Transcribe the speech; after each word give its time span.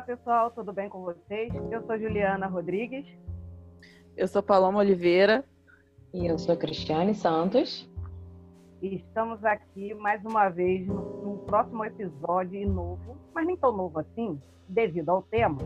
Olá, 0.00 0.06
pessoal, 0.06 0.50
tudo 0.50 0.72
bem 0.72 0.88
com 0.88 1.02
vocês? 1.02 1.52
Eu 1.70 1.82
sou 1.82 1.98
Juliana 1.98 2.46
Rodrigues. 2.46 3.04
Eu 4.16 4.26
sou 4.26 4.42
Paloma 4.42 4.78
Oliveira. 4.78 5.44
E 6.14 6.26
eu 6.26 6.38
sou 6.38 6.56
Cristiane 6.56 7.14
Santos. 7.14 7.86
E 8.80 8.94
estamos 8.94 9.44
aqui 9.44 9.92
mais 9.92 10.24
uma 10.24 10.48
vez 10.48 10.86
no, 10.86 10.94
no 10.94 11.38
próximo 11.40 11.84
episódio 11.84 12.66
novo, 12.66 13.18
mas 13.34 13.46
nem 13.46 13.58
tão 13.58 13.76
novo 13.76 13.98
assim, 13.98 14.40
devido 14.66 15.10
ao 15.10 15.20
tema, 15.24 15.58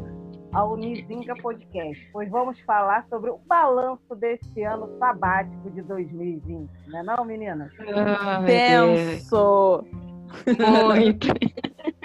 ao 0.52 0.72
Unizinga 0.72 1.36
Podcast, 1.36 2.10
pois 2.12 2.28
vamos 2.28 2.58
falar 2.62 3.06
sobre 3.08 3.30
o 3.30 3.38
balanço 3.38 4.16
desse 4.16 4.64
ano 4.64 4.98
sabático 4.98 5.70
de 5.70 5.80
2020, 5.82 6.68
não 6.88 6.98
é 6.98 7.02
não, 7.04 7.24
meninas? 7.24 7.70
Ah, 7.94 8.42
Tenso! 8.44 9.84
Muito! 10.58 11.28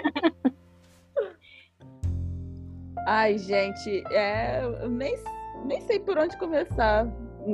Ai, 3.06 3.38
gente, 3.38 4.04
é, 4.10 4.62
eu 4.62 4.88
nem, 4.88 5.16
nem 5.64 5.80
sei 5.82 5.98
por 5.98 6.18
onde 6.18 6.36
começar, 6.36 7.06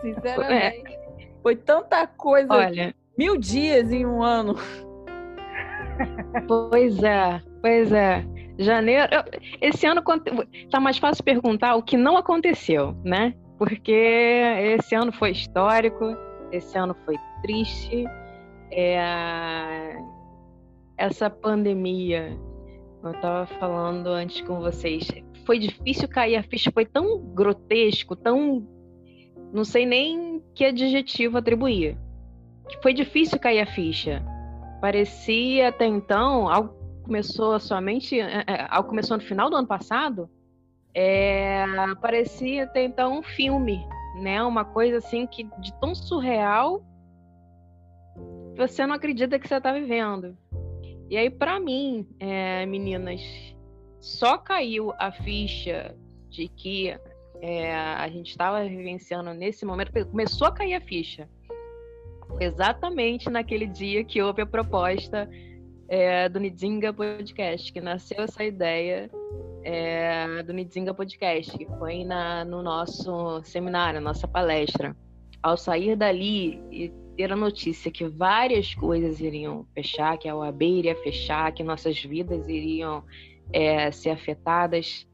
sinceramente. 0.00 0.92
É. 0.92 1.02
Foi 1.42 1.56
tanta 1.56 2.06
coisa. 2.06 2.52
Olha, 2.52 2.94
mil 3.18 3.36
dias 3.36 3.90
em 3.90 4.06
um 4.06 4.22
ano. 4.22 4.54
Pois 6.46 7.02
é, 7.02 7.40
pois 7.60 7.92
é. 7.92 8.24
Janeiro. 8.58 9.08
Esse 9.60 9.86
ano 9.86 10.02
tá 10.70 10.80
mais 10.80 10.98
fácil 10.98 11.24
perguntar 11.24 11.74
o 11.76 11.82
que 11.82 11.96
não 11.96 12.16
aconteceu, 12.16 12.94
né? 13.04 13.34
Porque 13.58 13.92
esse 14.78 14.94
ano 14.94 15.12
foi 15.12 15.30
histórico, 15.30 16.16
esse 16.50 16.76
ano 16.76 16.96
foi 17.04 17.16
triste. 17.42 18.04
É... 18.70 19.96
Essa 20.96 21.28
pandemia, 21.28 22.38
eu 23.02 23.10
estava 23.12 23.46
falando 23.46 24.08
antes 24.08 24.40
com 24.42 24.60
vocês, 24.60 25.08
foi 25.44 25.58
difícil 25.58 26.08
cair 26.08 26.36
a 26.36 26.42
ficha, 26.42 26.70
foi 26.70 26.86
tão 26.86 27.18
grotesco, 27.18 28.14
tão. 28.14 28.66
Não 29.52 29.64
sei 29.64 29.84
nem 29.84 30.42
que 30.54 30.64
adjetivo 30.64 31.38
atribuir. 31.38 31.98
Foi 32.82 32.94
difícil 32.94 33.38
cair 33.38 33.60
a 33.60 33.66
ficha. 33.66 34.22
Parecia 34.80 35.68
até 35.68 35.86
então 35.86 36.48
algo 36.48 36.74
começou 37.02 37.58
somente, 37.58 38.18
é, 38.18 38.44
é, 38.46 38.66
algo 38.70 38.88
começou 38.88 39.16
no 39.16 39.22
final 39.22 39.50
do 39.50 39.56
ano 39.56 39.66
passado, 39.66 40.30
é, 40.94 41.64
parecia 42.00 42.64
até 42.64 42.84
então 42.84 43.18
um 43.18 43.22
filme, 43.22 43.84
né? 44.22 44.42
Uma 44.42 44.64
coisa 44.64 44.98
assim 44.98 45.26
que 45.26 45.44
de 45.60 45.72
tão 45.80 45.94
surreal 45.94 46.82
você 48.56 48.86
não 48.86 48.94
acredita 48.94 49.38
que 49.38 49.48
você 49.48 49.56
está 49.56 49.72
vivendo. 49.72 50.36
E 51.12 51.16
aí, 51.18 51.28
para 51.28 51.60
mim, 51.60 52.08
é, 52.18 52.64
meninas, 52.64 53.20
só 54.00 54.38
caiu 54.38 54.94
a 54.98 55.12
ficha 55.12 55.94
de 56.30 56.48
que 56.48 56.88
é, 57.42 57.74
a 57.74 58.08
gente 58.08 58.30
estava 58.30 58.64
vivenciando 58.64 59.34
nesse 59.34 59.66
momento, 59.66 59.92
começou 60.06 60.46
a 60.46 60.52
cair 60.52 60.72
a 60.72 60.80
ficha. 60.80 61.28
Exatamente 62.40 63.28
naquele 63.28 63.66
dia 63.66 64.02
que 64.02 64.22
houve 64.22 64.40
a 64.40 64.46
proposta 64.46 65.28
é, 65.86 66.30
do 66.30 66.40
Nidzinga 66.40 66.94
Podcast, 66.94 67.70
que 67.70 67.80
nasceu 67.82 68.22
essa 68.22 68.42
ideia 68.42 69.10
é, 69.64 70.42
do 70.42 70.54
Nidzinga 70.54 70.94
Podcast, 70.94 71.58
que 71.58 71.66
foi 71.78 72.04
na, 72.04 72.42
no 72.42 72.62
nosso 72.62 73.42
seminário, 73.42 74.00
nossa 74.00 74.26
palestra. 74.26 74.96
Ao 75.42 75.58
sair 75.58 75.94
dali 75.94 76.58
e 76.70 77.01
ter 77.16 77.32
a 77.32 77.36
notícia 77.36 77.90
que 77.90 78.08
várias 78.08 78.74
coisas 78.74 79.20
iriam 79.20 79.66
fechar, 79.74 80.18
que 80.18 80.28
a 80.28 80.36
OAB 80.36 80.62
iria 80.62 80.96
fechar, 80.96 81.52
que 81.52 81.62
nossas 81.62 82.02
vidas 82.02 82.48
iriam 82.48 83.04
é, 83.52 83.90
ser 83.90 84.10
afetadas, 84.10 85.06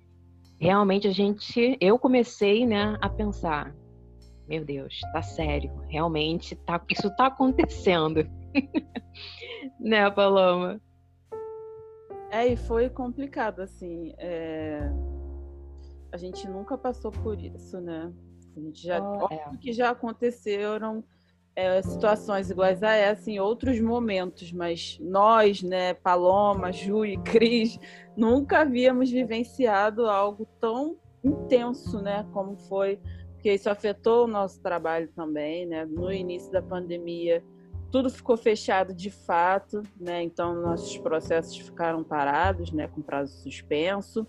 realmente 0.60 1.06
a 1.08 1.12
gente, 1.12 1.76
eu 1.80 1.98
comecei, 1.98 2.66
né, 2.66 2.96
a 3.00 3.08
pensar, 3.08 3.74
meu 4.48 4.64
Deus, 4.64 5.00
tá 5.12 5.22
sério, 5.22 5.70
realmente 5.88 6.56
tá, 6.56 6.82
isso 6.90 7.14
tá 7.16 7.26
acontecendo. 7.26 8.28
né, 9.78 10.10
Paloma? 10.10 10.80
É, 12.30 12.46
e 12.46 12.56
foi 12.56 12.88
complicado, 12.90 13.60
assim. 13.60 14.14
É... 14.18 14.80
A 16.12 16.16
gente 16.16 16.48
nunca 16.48 16.76
passou 16.76 17.10
por 17.10 17.38
isso, 17.38 17.80
né? 17.80 18.12
A 18.56 18.60
gente 18.60 18.82
já, 18.82 19.00
oh, 19.00 19.28
é. 19.30 19.56
que 19.60 19.72
já 19.72 19.90
aconteceram 19.90 21.04
é, 21.58 21.82
situações 21.82 22.50
iguais 22.50 22.84
a 22.84 22.92
essa 22.92 23.28
em 23.28 23.40
outros 23.40 23.80
momentos, 23.80 24.52
mas 24.52 24.96
nós, 25.00 25.60
né, 25.60 25.92
Paloma, 25.92 26.70
Ju 26.70 27.04
e 27.04 27.16
Cris, 27.18 27.76
nunca 28.16 28.60
havíamos 28.60 29.10
vivenciado 29.10 30.08
algo 30.08 30.46
tão 30.60 30.96
intenso, 31.24 32.00
né, 32.00 32.24
como 32.32 32.56
foi, 32.56 33.00
porque 33.32 33.52
isso 33.52 33.68
afetou 33.68 34.24
o 34.24 34.28
nosso 34.28 34.62
trabalho 34.62 35.08
também, 35.16 35.66
né? 35.66 35.84
No 35.84 36.12
início 36.12 36.52
da 36.52 36.62
pandemia, 36.62 37.42
tudo 37.90 38.08
ficou 38.08 38.36
fechado 38.36 38.94
de 38.94 39.10
fato, 39.10 39.82
né? 39.98 40.22
Então 40.22 40.54
nossos 40.62 40.96
processos 40.98 41.56
ficaram 41.56 42.04
parados, 42.04 42.70
né? 42.70 42.86
Com 42.86 43.02
prazo 43.02 43.36
suspenso. 43.42 44.24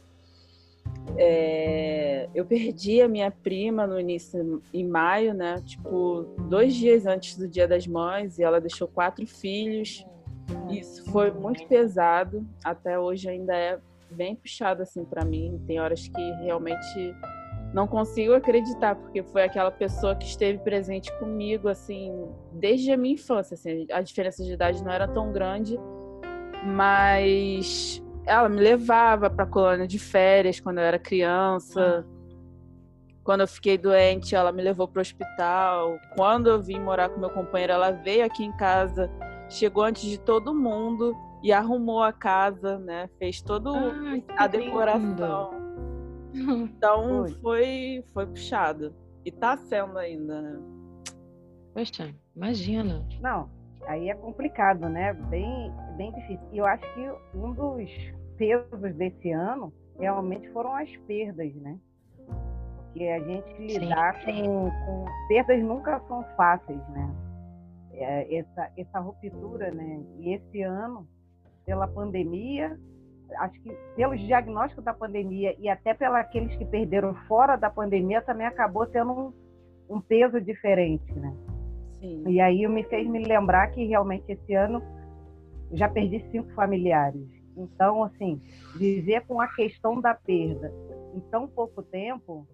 É, 1.18 2.30
eu 2.34 2.46
perdi 2.46 3.02
a 3.02 3.08
minha 3.08 3.32
prima 3.32 3.86
no 3.86 4.00
início 4.00 4.62
em 4.74 4.88
maio, 4.88 5.34
né? 5.34 5.62
Tipo 5.66 6.24
dois 6.48 6.74
dias 6.74 7.06
antes 7.06 7.38
do 7.38 7.48
Dia 7.48 7.68
das 7.68 7.88
Mães 7.88 8.38
e 8.38 8.44
ela 8.44 8.62
deixou 8.62 8.88
quatro 8.88 9.26
filhos. 9.26 10.06
Isso 10.70 11.04
foi 11.12 11.32
muito 11.32 11.68
pesado. 11.68 12.46
Até 12.64 13.00
hoje 13.00 13.30
ainda 13.30 13.56
é 13.56 13.80
bem 14.12 14.36
puxado 14.36 14.82
assim 14.82 15.04
para 15.04 15.26
mim. 15.26 15.62
Tem 15.68 15.80
horas 15.80 16.08
que 16.08 16.32
realmente 16.44 17.16
não 17.74 17.88
consigo 17.88 18.34
acreditar, 18.34 18.96
porque 18.96 19.22
foi 19.22 19.44
aquela 19.44 19.72
pessoa 19.72 20.16
que 20.16 20.26
esteve 20.26 20.58
presente 20.60 21.12
comigo, 21.20 21.68
assim, 21.68 22.12
desde 22.54 22.92
a 22.92 22.98
minha 22.98 23.14
infância, 23.14 23.54
assim, 23.54 23.86
a 23.92 24.02
diferença 24.02 24.44
de 24.44 24.54
idade 24.54 24.84
não 24.84 24.92
era 24.92 25.08
tão 25.08 25.32
grande, 25.32 25.78
mas 26.66 28.04
ela 28.30 28.48
me 28.48 28.62
levava 28.62 29.30
para 29.30 29.44
a 29.44 29.48
colônia 29.48 29.88
de 29.88 29.98
férias 29.98 30.60
quando 30.60 30.78
eu 30.78 30.84
era 30.84 31.00
criança. 31.00 32.06
Quando 33.24 33.42
eu 33.42 33.48
fiquei 33.48 33.78
doente, 33.78 34.36
ela 34.36 34.52
me 34.52 34.62
levou 34.62 34.88
para 34.88 35.00
o 35.00 35.02
hospital. 35.02 36.00
Quando 36.16 36.48
eu 36.48 36.62
vim 36.62 36.80
morar 36.80 37.10
com 37.10 37.20
meu 37.20 37.30
companheiro, 37.30 37.74
ela 37.74 37.92
veio 37.92 38.24
aqui 38.24 38.44
em 38.44 38.56
casa, 38.56 39.10
chegou 39.50 39.84
antes 39.84 40.04
de 40.04 40.20
todo 40.20 40.54
mundo 40.54 41.16
e 41.42 41.52
arrumou 41.52 42.04
a 42.04 42.14
casa, 42.14 42.78
né? 42.78 43.10
Fez 43.18 43.42
toda 43.42 43.72
a 44.38 44.48
decoração. 44.48 45.52
Lindo. 46.34 46.64
Então 46.66 47.26
foi, 47.42 48.04
foi 48.14 48.28
puxado. 48.28 48.94
E 49.26 49.32
tá 49.32 49.58
sendo 49.58 49.98
ainda, 49.98 50.42
né? 50.42 50.60
Poxa, 51.74 52.14
imagina. 52.36 53.06
Não, 53.22 53.50
aí 53.88 54.10
é 54.10 54.16
complicado, 54.16 54.88
né? 54.88 55.14
Bem, 55.14 55.72
bem 55.98 56.12
difícil. 56.14 56.48
E 56.52 56.58
eu 56.58 56.66
acho 56.66 56.84
que 56.94 57.12
um 57.36 57.54
dos 57.54 58.19
pesos 58.40 58.96
desse 58.96 59.32
ano 59.32 59.72
realmente 60.00 60.50
foram 60.50 60.74
as 60.74 60.90
perdas, 61.06 61.54
né? 61.56 61.78
Porque 62.78 63.04
a 63.04 63.20
gente 63.20 63.78
lidar 63.78 64.24
com, 64.24 64.72
com, 64.72 65.06
perdas 65.28 65.62
nunca 65.62 66.00
são 66.08 66.24
fáceis, 66.36 66.80
né? 66.90 67.14
É, 67.92 68.38
essa, 68.38 68.72
essa 68.78 69.00
ruptura, 69.00 69.70
né? 69.72 70.02
E 70.20 70.34
esse 70.34 70.62
ano, 70.62 71.06
pela 71.66 71.86
pandemia, 71.86 72.80
acho 73.40 73.62
que 73.62 73.78
pelos 73.96 74.20
diagnósticos 74.22 74.86
da 74.86 74.94
pandemia 74.94 75.54
e 75.60 75.68
até 75.68 75.94
pelos 75.94 76.16
aqueles 76.16 76.56
que 76.56 76.66
perderam 76.66 77.14
fora 77.28 77.58
da 77.58 77.70
pandemia, 77.70 78.22
também 78.22 78.48
acabou 78.48 78.88
tendo 78.88 79.12
um, 79.12 79.34
um 79.98 80.02
peso 80.02 80.40
diferente, 80.40 81.14
né? 81.14 81.36
Sim. 82.00 82.24
E 82.26 82.40
aí 82.40 82.66
me 82.68 82.84
fez 82.84 83.06
me 83.06 83.20
lembrar 83.20 83.68
que 83.68 83.86
realmente 83.86 84.32
esse 84.32 84.54
ano 84.54 84.82
já 85.74 85.90
perdi 85.90 86.26
cinco 86.32 86.50
familiares. 86.54 87.39
Então, 87.60 88.04
assim, 88.04 88.42
viver 88.76 89.26
com 89.28 89.42
a 89.42 89.48
questão 89.48 90.00
da 90.00 90.14
perda 90.14 90.72
em 91.14 91.20
tão 91.32 91.48
pouco 91.48 91.84
tempo 91.84 92.48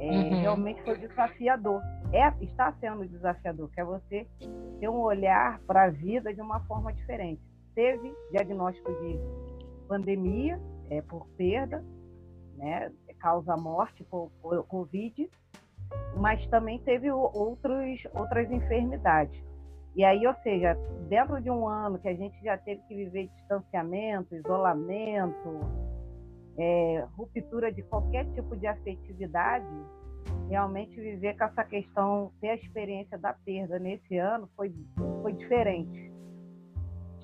é, 0.00 0.10
uhum. 0.10 0.40
realmente 0.40 0.82
foi 0.82 0.98
desafiador. 0.98 1.80
É, 2.12 2.32
está 2.44 2.72
sendo 2.80 3.06
desafiador, 3.06 3.70
que 3.70 3.80
é 3.80 3.84
você 3.84 4.26
ter 4.80 4.88
um 4.88 5.00
olhar 5.00 5.60
para 5.60 5.84
a 5.84 5.90
vida 5.90 6.34
de 6.34 6.40
uma 6.40 6.60
forma 6.60 6.92
diferente. 6.92 7.40
Teve 7.74 8.12
diagnóstico 8.30 8.90
de 8.90 9.18
pandemia, 9.88 10.60
é, 10.90 11.00
por 11.00 11.26
perda, 11.36 11.84
né, 12.56 12.90
causa 13.18 13.56
morte 13.56 14.02
por, 14.04 14.30
por 14.42 14.64
Covid, 14.64 15.30
mas 16.16 16.44
também 16.48 16.78
teve 16.80 17.10
outros, 17.10 18.02
outras 18.12 18.50
enfermidades. 18.50 19.40
E 19.94 20.04
aí, 20.04 20.26
ou 20.26 20.34
seja, 20.42 20.74
dentro 21.08 21.40
de 21.40 21.50
um 21.50 21.68
ano 21.68 21.98
que 21.98 22.08
a 22.08 22.14
gente 22.14 22.42
já 22.42 22.56
teve 22.56 22.80
que 22.88 22.94
viver 22.94 23.28
distanciamento, 23.28 24.34
isolamento, 24.34 25.60
é, 26.56 27.04
ruptura 27.16 27.70
de 27.70 27.82
qualquer 27.82 28.24
tipo 28.32 28.56
de 28.56 28.66
afetividade, 28.66 29.66
realmente 30.48 30.98
viver 30.98 31.36
com 31.36 31.44
essa 31.44 31.64
questão, 31.64 32.32
ter 32.40 32.50
a 32.50 32.54
experiência 32.54 33.18
da 33.18 33.34
perda 33.34 33.78
nesse 33.78 34.16
ano 34.16 34.48
foi, 34.56 34.72
foi 35.20 35.32
diferente. 35.34 36.12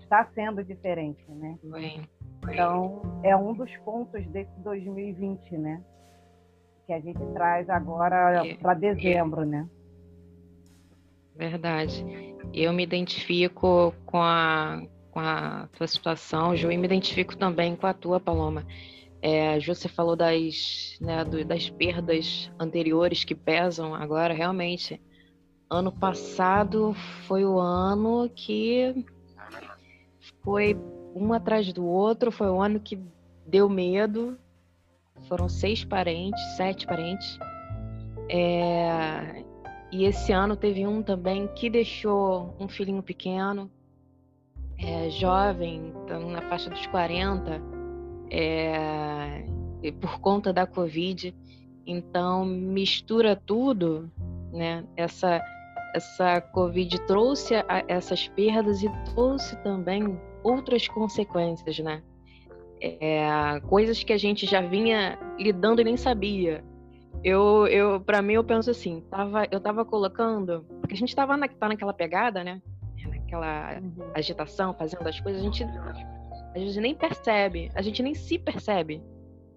Está 0.03 0.27
sendo 0.35 0.63
diferente, 0.63 1.25
né? 1.31 1.59
Então, 2.51 3.03
é 3.23 3.37
um 3.37 3.53
dos 3.53 3.75
pontos 3.79 4.27
desse 4.29 4.59
2020, 4.61 5.57
né? 5.59 5.83
Que 6.87 6.93
a 6.93 7.01
gente 7.01 7.21
traz 7.33 7.69
agora 7.69 8.43
para 8.61 8.75
dezembro, 8.75 9.45
né? 9.45 9.69
Verdade. 11.39 12.05
Eu 12.53 12.73
me 12.73 12.83
identifico 12.83 13.95
com 14.05 14.21
a, 14.21 14.83
com 15.13 15.21
a 15.21 15.69
tua 15.73 15.87
situação, 15.87 16.57
Ju, 16.57 16.73
e 16.73 16.77
me 16.77 16.85
identifico 16.85 17.37
também 17.37 17.77
com 17.77 17.87
a 17.87 17.95
tua, 17.95 18.19
Paloma. 18.19 18.67
É, 19.23 19.61
Ju, 19.61 19.73
você 19.73 19.89
falou 19.89 20.17
das, 20.17 20.99
né, 21.01 21.25
do, 21.25 21.45
das 21.45 21.71
perdas 21.71 22.51
anteriores 22.59 23.23
que 23.23 23.37
pesam 23.37 23.95
agora, 23.95 24.35
realmente. 24.35 25.01
Ano 25.71 25.93
passado 25.93 26.93
foi 27.29 27.45
o 27.45 27.61
ano 27.61 28.29
que 28.35 29.07
foi 30.43 30.77
um 31.15 31.33
atrás 31.33 31.73
do 31.73 31.87
outro, 31.87 32.33
foi 32.33 32.49
o 32.49 32.61
ano 32.61 32.81
que 32.81 32.99
deu 33.47 33.69
medo. 33.69 34.37
Foram 35.29 35.49
seis 35.49 35.85
parentes, 35.85 36.41
sete 36.57 36.85
parentes. 36.85 37.39
É, 38.29 39.45
e 39.91 40.05
esse 40.05 40.33
ano 40.33 40.57
teve 40.57 40.87
um 40.87 41.03
também 41.03 41.49
que 41.49 41.71
deixou 41.71 42.55
um 42.61 42.69
filhinho 42.69 43.03
pequeno, 43.03 43.71
é, 44.79 45.11
jovem, 45.11 45.93
então 46.05 46.31
na 46.31 46.43
faixa 46.43 46.71
dos 46.71 46.87
40, 46.87 47.61
é, 48.31 49.45
por 50.01 50.21
conta 50.21 50.53
da 50.53 50.67
Covid. 50.67 51.35
Então 51.87 52.45
mistura 52.45 53.35
tudo, 53.35 54.11
né? 54.53 54.85
Essa, 54.95 55.43
essa 55.95 56.41
Covid 56.41 57.01
trouxe 57.07 57.57
a, 57.57 57.85
essas 57.89 58.29
perdas 58.29 58.83
e 58.83 58.91
trouxe 59.15 59.57
também 59.63 60.19
outras 60.43 60.87
consequências, 60.87 61.79
né? 61.79 62.03
É, 62.81 63.61
coisas 63.69 64.05
que 64.05 64.13
a 64.13 64.19
gente 64.19 64.47
já 64.47 64.61
vinha 64.61 65.19
lidando 65.39 65.81
e 65.81 65.85
nem 65.85 65.97
sabia. 65.97 66.63
Eu, 67.23 67.67
eu 67.67 68.01
para 68.01 68.23
mim, 68.23 68.35
eu 68.35 68.45
penso 68.45 68.71
assim, 68.71 69.01
tava, 69.11 69.47
eu 69.51 69.61
tava 69.61 69.85
colocando, 69.85 70.65
porque 70.81 70.95
a 70.95 70.97
gente 70.97 71.15
tava 71.15 71.37
na, 71.37 71.49
tá 71.49 71.69
naquela 71.69 71.93
pegada, 71.93 72.45
né? 72.45 72.63
Naquela 73.07 73.79
uhum. 73.81 74.11
agitação, 74.15 74.75
fazendo 74.75 75.07
as 75.07 75.19
coisas, 75.21 75.41
a 75.41 75.45
gente, 75.45 75.65
a 75.65 76.59
gente 76.59 76.81
nem 76.81 76.95
percebe, 76.95 77.71
a 77.75 77.83
gente 77.83 78.03
nem 78.03 78.15
se 78.15 78.39
percebe, 78.39 79.03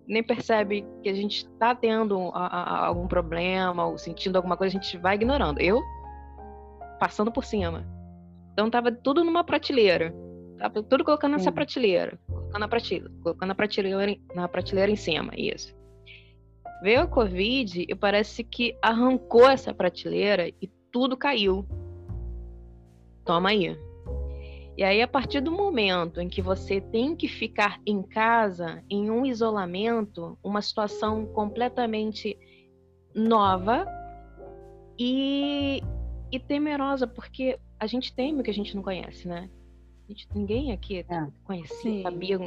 nem 0.08 0.24
percebe 0.24 0.86
que 1.04 1.10
a 1.10 1.14
gente 1.14 1.48
tá 1.52 1.76
tendo 1.76 2.32
a, 2.34 2.48
a, 2.48 2.86
algum 2.88 3.08
problema 3.08 3.86
ou 3.86 3.98
sentindo 3.98 4.36
alguma 4.36 4.58
coisa, 4.58 4.78
a 4.78 4.82
gente 4.82 4.98
vai 4.98 5.16
ignorando. 5.16 5.60
Eu, 5.60 5.82
passando 7.00 7.32
por 7.32 7.46
cima. 7.46 7.86
Então 8.54 8.70
tava 8.70 8.92
tudo 8.92 9.24
numa 9.24 9.44
prateleira. 9.44 10.14
Tava 10.58 10.84
tudo 10.84 11.04
colocando 11.04 11.32
nessa 11.32 11.52
prateleira. 11.52 12.20
Colocando 12.28 12.60
na 12.60 12.68
prateleira, 12.68 13.12
colocando 13.24 13.48
na 13.48 13.56
prateleira, 13.56 14.16
na 14.36 14.48
prateleira 14.48 14.92
em 14.92 14.96
cima, 14.96 15.32
isso. 15.36 15.74
Veio 16.82 17.02
a 17.02 17.08
Covid 17.08 17.86
e 17.88 17.96
parece 17.96 18.44
que 18.44 18.76
arrancou 18.82 19.48
essa 19.48 19.74
prateleira 19.74 20.50
e 20.50 20.68
tudo 20.92 21.16
caiu. 21.16 21.66
Toma 23.24 23.50
aí. 23.50 23.78
E 24.78 24.84
aí, 24.84 25.02
a 25.02 25.08
partir 25.08 25.42
do 25.42 25.52
momento 25.52 26.20
em 26.20 26.28
que 26.28 26.42
você 26.42 26.82
tem 26.82 27.16
que 27.16 27.28
ficar 27.28 27.80
em 27.86 28.02
casa, 28.02 28.84
em 28.90 29.12
um 29.12 29.26
isolamento, 29.26 30.38
uma 30.44 30.62
situação 30.62 31.26
completamente 31.28 32.38
nova 33.14 33.86
e, 34.98 35.84
e 36.32 36.40
temerosa, 36.40 37.06
porque 37.06 37.60
a 37.80 37.86
gente 37.86 38.14
teme 38.16 38.40
o 38.40 38.44
que 38.44 38.50
a 38.50 38.54
gente 38.54 38.76
não 38.76 38.82
conhece, 38.82 39.28
né? 39.28 39.50
Gente, 40.08 40.28
ninguém 40.34 40.72
aqui 40.72 41.06
é. 41.08 41.28
conhecia, 41.44 42.04
sabia 42.04 42.40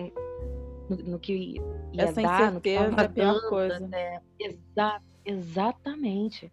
no, 0.89 0.97
no 0.97 1.19
que 1.19 1.57
ia 1.93 2.03
Essa 2.03 2.23
dar, 2.23 2.53
no 2.53 2.61
que 2.61 2.71
é 2.71 2.79
a 2.79 3.09
pior 3.09 3.49
coisa. 3.49 3.81
Né? 3.81 4.21
Exa 4.39 5.01
exatamente. 5.25 6.53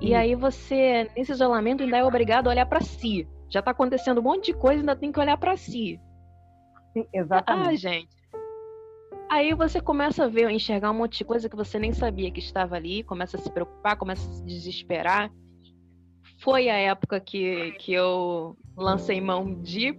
E 0.00 0.12
hum. 0.12 0.16
aí 0.16 0.34
você, 0.34 1.10
nesse 1.16 1.32
isolamento, 1.32 1.82
ainda 1.82 1.98
é 1.98 2.04
obrigado 2.04 2.46
a 2.46 2.50
olhar 2.50 2.66
para 2.66 2.80
si. 2.80 3.26
Já 3.48 3.60
está 3.60 3.72
acontecendo 3.72 4.18
um 4.18 4.24
monte 4.24 4.46
de 4.46 4.54
coisa, 4.54 4.80
ainda 4.80 4.96
tem 4.96 5.10
que 5.10 5.20
olhar 5.20 5.36
para 5.36 5.56
si. 5.56 6.00
Sim, 6.92 7.06
exatamente. 7.12 7.68
Ah, 7.68 7.74
gente. 7.76 8.22
Aí 9.30 9.54
você 9.54 9.80
começa 9.80 10.24
a 10.24 10.28
ver, 10.28 10.50
enxergar 10.50 10.90
um 10.90 10.94
monte 10.94 11.18
de 11.18 11.24
coisa 11.24 11.48
que 11.48 11.56
você 11.56 11.78
nem 11.78 11.92
sabia 11.92 12.30
que 12.30 12.38
estava 12.38 12.76
ali, 12.76 13.02
começa 13.02 13.36
a 13.36 13.40
se 13.40 13.50
preocupar, 13.50 13.96
começa 13.96 14.28
a 14.28 14.34
se 14.34 14.44
desesperar. 14.44 15.32
Foi 16.38 16.68
a 16.68 16.76
época 16.76 17.18
que, 17.18 17.72
que 17.72 17.92
eu 17.92 18.56
lancei 18.76 19.20
mão 19.20 19.54
de 19.62 19.98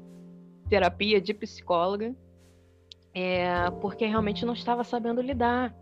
terapia, 0.69 1.19
de 1.19 1.33
psicóloga 1.33 2.15
é, 3.13 3.69
porque 3.81 4.05
realmente 4.05 4.45
não 4.45 4.53
estava 4.53 4.83
sabendo 4.83 5.21
lidar. 5.21 5.75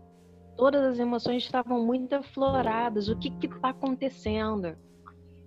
Todas 0.56 0.82
as 0.84 0.98
emoções 0.98 1.42
estavam 1.42 1.84
muito 1.84 2.12
afloradas. 2.14 3.08
O 3.08 3.16
que 3.16 3.32
está 3.46 3.70
acontecendo? 3.70 4.76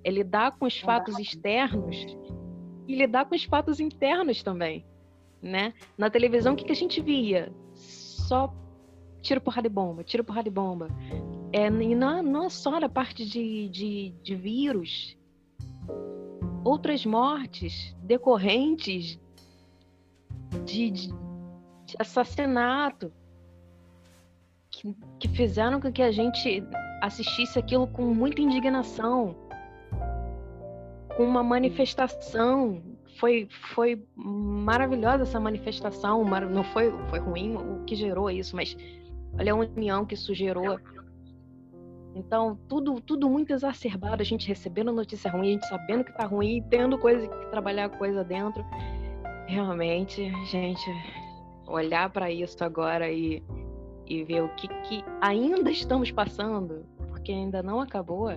É 0.04 0.10
lidar 0.10 0.58
com 0.58 0.66
os 0.66 0.80
fatos 0.80 1.18
externos 1.20 1.96
e 2.88 2.96
lidar 2.96 3.26
com 3.26 3.36
os 3.36 3.44
fatos 3.44 3.80
internos 3.80 4.42
também. 4.42 4.86
Né? 5.42 5.74
Na 5.98 6.10
televisão, 6.10 6.54
o 6.54 6.56
que, 6.56 6.66
que 6.66 6.72
a 6.72 6.76
gente 6.76 7.02
via? 7.02 7.54
Só 7.74 8.52
tiro, 9.22 9.42
porrada 9.42 9.68
e 9.68 9.70
bomba, 9.70 10.04
tiro, 10.04 10.24
porrada 10.24 10.48
e 10.48 10.52
bomba. 10.52 10.90
É, 11.52 11.68
e 11.68 11.96
não, 11.96 12.24
não 12.24 12.46
é 12.46 12.50
só 12.50 12.80
na 12.80 12.90
parte 12.90 13.26
de, 13.26 13.70
de, 13.70 14.10
de 14.24 14.36
vírus. 14.36 15.16
Outras 16.64 17.06
mortes 17.06 17.96
decorrentes 18.02 19.20
de, 20.66 20.90
de 20.90 21.14
de 21.14 21.35
assassinato 22.00 23.12
que, 24.70 24.96
que 25.20 25.28
fizeram 25.30 25.80
com 25.80 25.92
que 25.92 26.02
a 26.02 26.12
gente 26.12 26.64
assistisse 27.02 27.58
aquilo 27.58 27.88
com 27.88 28.04
muita 28.14 28.42
indignação, 28.42 29.36
com 31.16 31.24
uma 31.24 31.44
manifestação. 31.44 32.82
Foi, 33.20 33.48
foi 33.74 34.06
maravilhosa 34.16 35.24
essa 35.24 35.40
manifestação, 35.40 36.26
não 36.52 36.64
foi, 36.66 36.92
foi 37.10 37.20
ruim 37.20 37.56
o 37.56 37.84
que 37.86 37.96
gerou 37.96 38.30
isso, 38.30 38.56
mas 38.56 38.76
olha 39.40 39.54
a 39.54 39.56
união 39.56 40.06
que 40.06 40.16
isso 40.16 40.34
gerou. 40.34 40.78
Então, 42.14 42.58
tudo, 42.68 43.00
tudo 43.00 43.30
muito 43.30 43.54
exacerbado, 43.54 44.22
a 44.22 44.26
gente 44.26 44.48
recebendo 44.48 44.92
notícia 44.92 45.32
ruim, 45.32 45.50
a 45.50 45.52
gente 45.52 45.68
sabendo 45.68 46.04
que 46.04 46.14
tá 46.14 46.26
ruim, 46.26 46.62
tendo 46.70 46.98
coisa 46.98 47.28
que 47.28 47.46
trabalhar 47.48 47.90
coisa 47.90 48.24
dentro. 48.24 48.66
Realmente, 49.48 50.32
gente, 50.46 50.92
olhar 51.68 52.10
para 52.10 52.32
isso 52.32 52.64
agora 52.64 53.12
e, 53.12 53.44
e 54.06 54.24
ver 54.24 54.44
o 54.44 54.50
que, 54.56 54.68
que 54.68 55.04
ainda 55.22 55.72
estamos 55.72 56.12
passando, 56.12 56.86
porque 57.10 57.32
ainda 57.32 57.64
não 57.64 57.80
acabou, 57.80 58.30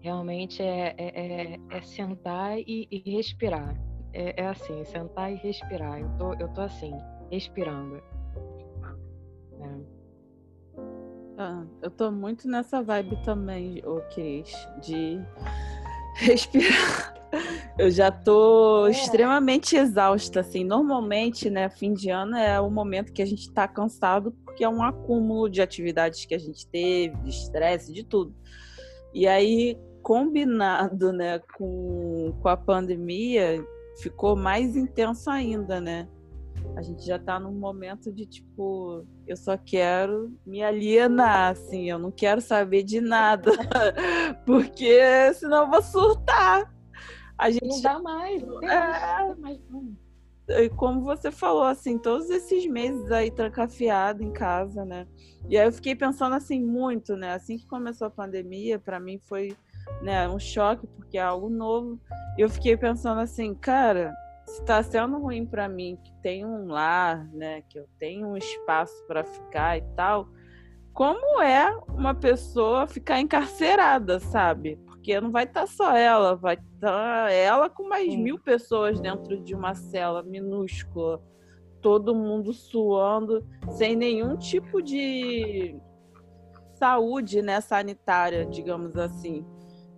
realmente 0.00 0.62
é, 0.62 0.94
é, 0.96 1.54
é, 1.54 1.60
é 1.70 1.80
sentar 1.82 2.58
e, 2.58 2.88
e 2.90 3.16
respirar. 3.16 3.76
É, 4.12 4.42
é, 4.42 4.48
assim, 4.48 4.84
sentar 4.84 5.32
e 5.32 5.36
respirar. 5.36 6.00
Eu 6.00 6.08
tô, 6.18 6.34
eu 6.34 6.48
tô 6.48 6.62
assim, 6.62 6.92
respirando. 7.30 8.02
É. 9.60 10.00
Ah, 11.38 11.64
eu 11.80 11.90
tô 11.90 12.10
muito 12.10 12.48
nessa 12.48 12.82
vibe 12.82 13.22
também, 13.24 13.80
ô 13.86 14.00
Cris, 14.12 14.52
de 14.82 15.20
respirar. 16.16 17.14
Eu 17.78 17.90
já 17.90 18.10
tô 18.10 18.86
é. 18.86 18.90
extremamente 18.90 19.76
exausta, 19.76 20.40
assim. 20.40 20.64
Normalmente, 20.64 21.48
né, 21.48 21.70
fim 21.70 21.94
de 21.94 22.10
ano 22.10 22.36
é 22.36 22.60
o 22.60 22.70
momento 22.70 23.12
que 23.12 23.22
a 23.22 23.26
gente 23.26 23.50
tá 23.52 23.66
cansado, 23.66 24.32
porque 24.44 24.64
é 24.64 24.68
um 24.68 24.82
acúmulo 24.82 25.48
de 25.48 25.62
atividades 25.62 26.24
que 26.24 26.34
a 26.34 26.38
gente 26.38 26.66
teve, 26.66 27.16
de 27.22 27.30
estresse, 27.30 27.92
de 27.92 28.04
tudo. 28.04 28.34
E 29.14 29.26
aí, 29.26 29.78
combinado, 30.02 31.12
né, 31.12 31.40
com, 31.56 32.34
com 32.40 32.48
a 32.48 32.56
pandemia, 32.56 33.64
ficou 34.00 34.36
mais 34.36 34.76
intenso 34.76 35.30
ainda, 35.30 35.80
né? 35.80 36.08
A 36.76 36.82
gente 36.82 37.04
já 37.04 37.18
tá 37.18 37.38
num 37.40 37.52
momento 37.52 38.12
de 38.12 38.26
tipo, 38.26 39.06
eu 39.30 39.36
só 39.36 39.56
quero 39.56 40.36
me 40.44 40.60
alienar, 40.60 41.52
assim, 41.52 41.88
eu 41.88 41.98
não 41.98 42.10
quero 42.10 42.40
saber 42.40 42.82
de 42.82 43.00
nada, 43.00 43.52
porque 44.44 45.32
senão 45.34 45.62
eu 45.62 45.70
vou 45.70 45.82
surtar. 45.82 46.74
A 47.38 47.50
gente 47.50 47.66
não 47.66 47.80
dá 47.80 47.98
mais, 48.00 48.42
não 48.42 48.62
é... 48.62 49.34
mais. 49.36 49.60
E 50.48 50.68
como 50.70 51.02
você 51.02 51.30
falou, 51.30 51.62
assim, 51.62 51.96
todos 51.96 52.28
esses 52.28 52.66
meses 52.66 53.08
aí 53.12 53.30
trancafiado 53.30 54.20
em 54.20 54.32
casa, 54.32 54.84
né? 54.84 55.06
E 55.48 55.56
aí 55.56 55.64
eu 55.64 55.72
fiquei 55.72 55.94
pensando 55.94 56.34
assim 56.34 56.60
muito, 56.60 57.14
né? 57.14 57.32
Assim 57.34 57.56
que 57.56 57.66
começou 57.68 58.08
a 58.08 58.10
pandemia, 58.10 58.80
para 58.80 58.98
mim 58.98 59.20
foi, 59.26 59.56
né, 60.02 60.28
um 60.28 60.40
choque 60.40 60.88
porque 60.88 61.18
é 61.18 61.22
algo 61.22 61.48
novo. 61.48 62.00
E 62.36 62.40
eu 62.40 62.50
fiquei 62.50 62.76
pensando 62.76 63.20
assim, 63.20 63.54
cara, 63.54 64.12
se 64.50 64.64
tá 64.64 64.82
sendo 64.82 65.18
ruim 65.18 65.46
para 65.46 65.68
mim 65.68 65.98
que 66.02 66.12
tem 66.22 66.44
um 66.44 66.66
lar, 66.66 67.26
né, 67.32 67.62
que 67.68 67.78
eu 67.78 67.86
tenho 67.98 68.28
um 68.28 68.36
espaço 68.36 69.04
para 69.06 69.24
ficar 69.24 69.78
e 69.78 69.82
tal, 69.96 70.28
como 70.92 71.40
é 71.40 71.74
uma 71.88 72.14
pessoa 72.14 72.86
ficar 72.86 73.20
encarcerada, 73.20 74.20
sabe? 74.20 74.78
porque 75.00 75.18
não 75.18 75.30
vai 75.30 75.44
estar 75.44 75.62
tá 75.62 75.66
só 75.66 75.96
ela, 75.96 76.36
vai 76.36 76.54
estar 76.54 77.26
tá 77.26 77.32
ela 77.32 77.70
com 77.70 77.88
mais 77.88 78.12
Sim. 78.12 78.22
mil 78.22 78.38
pessoas 78.38 79.00
dentro 79.00 79.40
de 79.40 79.54
uma 79.54 79.74
cela 79.74 80.22
minúscula. 80.22 81.22
todo 81.80 82.14
mundo 82.14 82.52
suando, 82.52 83.42
sem 83.70 83.96
nenhum 83.96 84.36
tipo 84.36 84.82
de 84.82 85.74
saúde 86.74 87.40
né, 87.40 87.62
sanitária, 87.62 88.44
digamos 88.44 88.94
assim, 88.98 89.42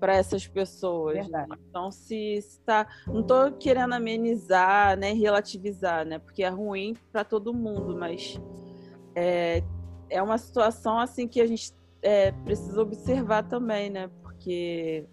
para 0.02 0.16
essas 0.16 0.48
pessoas. 0.48 1.14
Verdade. 1.14 1.52
Então, 1.70 1.92
se 1.92 2.16
está. 2.34 2.88
Não 3.06 3.20
estou 3.20 3.52
querendo 3.52 3.92
amenizar, 3.92 4.98
né, 4.98 5.12
relativizar, 5.12 6.04
né, 6.04 6.18
porque 6.18 6.42
é 6.42 6.48
ruim 6.48 6.96
para 7.12 7.22
todo 7.22 7.54
mundo, 7.54 7.96
mas 7.96 8.36
é, 9.14 9.62
é 10.10 10.20
uma 10.20 10.38
situação 10.38 10.98
assim 10.98 11.28
que 11.28 11.40
a 11.40 11.46
gente 11.46 11.72
é, 12.02 12.32
precisa 12.32 12.82
observar 12.82 13.44
também, 13.44 13.90
né, 13.90 14.10
porque 14.24 15.06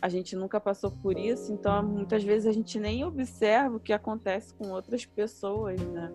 a 0.00 0.08
gente 0.08 0.34
nunca 0.36 0.58
passou 0.58 0.90
por 0.90 1.18
isso, 1.18 1.52
então 1.52 1.82
muitas 1.82 2.24
vezes 2.24 2.46
a 2.46 2.52
gente 2.52 2.80
nem 2.80 3.04
observa 3.04 3.76
o 3.76 3.80
que 3.80 3.92
acontece 3.92 4.54
com 4.54 4.70
outras 4.70 5.04
pessoas, 5.04 5.78
né? 5.78 6.10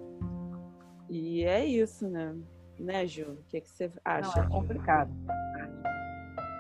E 1.07 1.43
é 1.43 1.63
isso, 1.63 2.09
né? 2.09 2.35
Né, 2.79 3.05
Ju? 3.05 3.33
O 3.33 3.43
que, 3.49 3.57
é 3.57 3.61
que 3.61 3.69
você 3.69 3.91
acha? 4.03 4.41
Não, 4.41 4.47
é 4.47 4.49
complicado. 4.49 5.11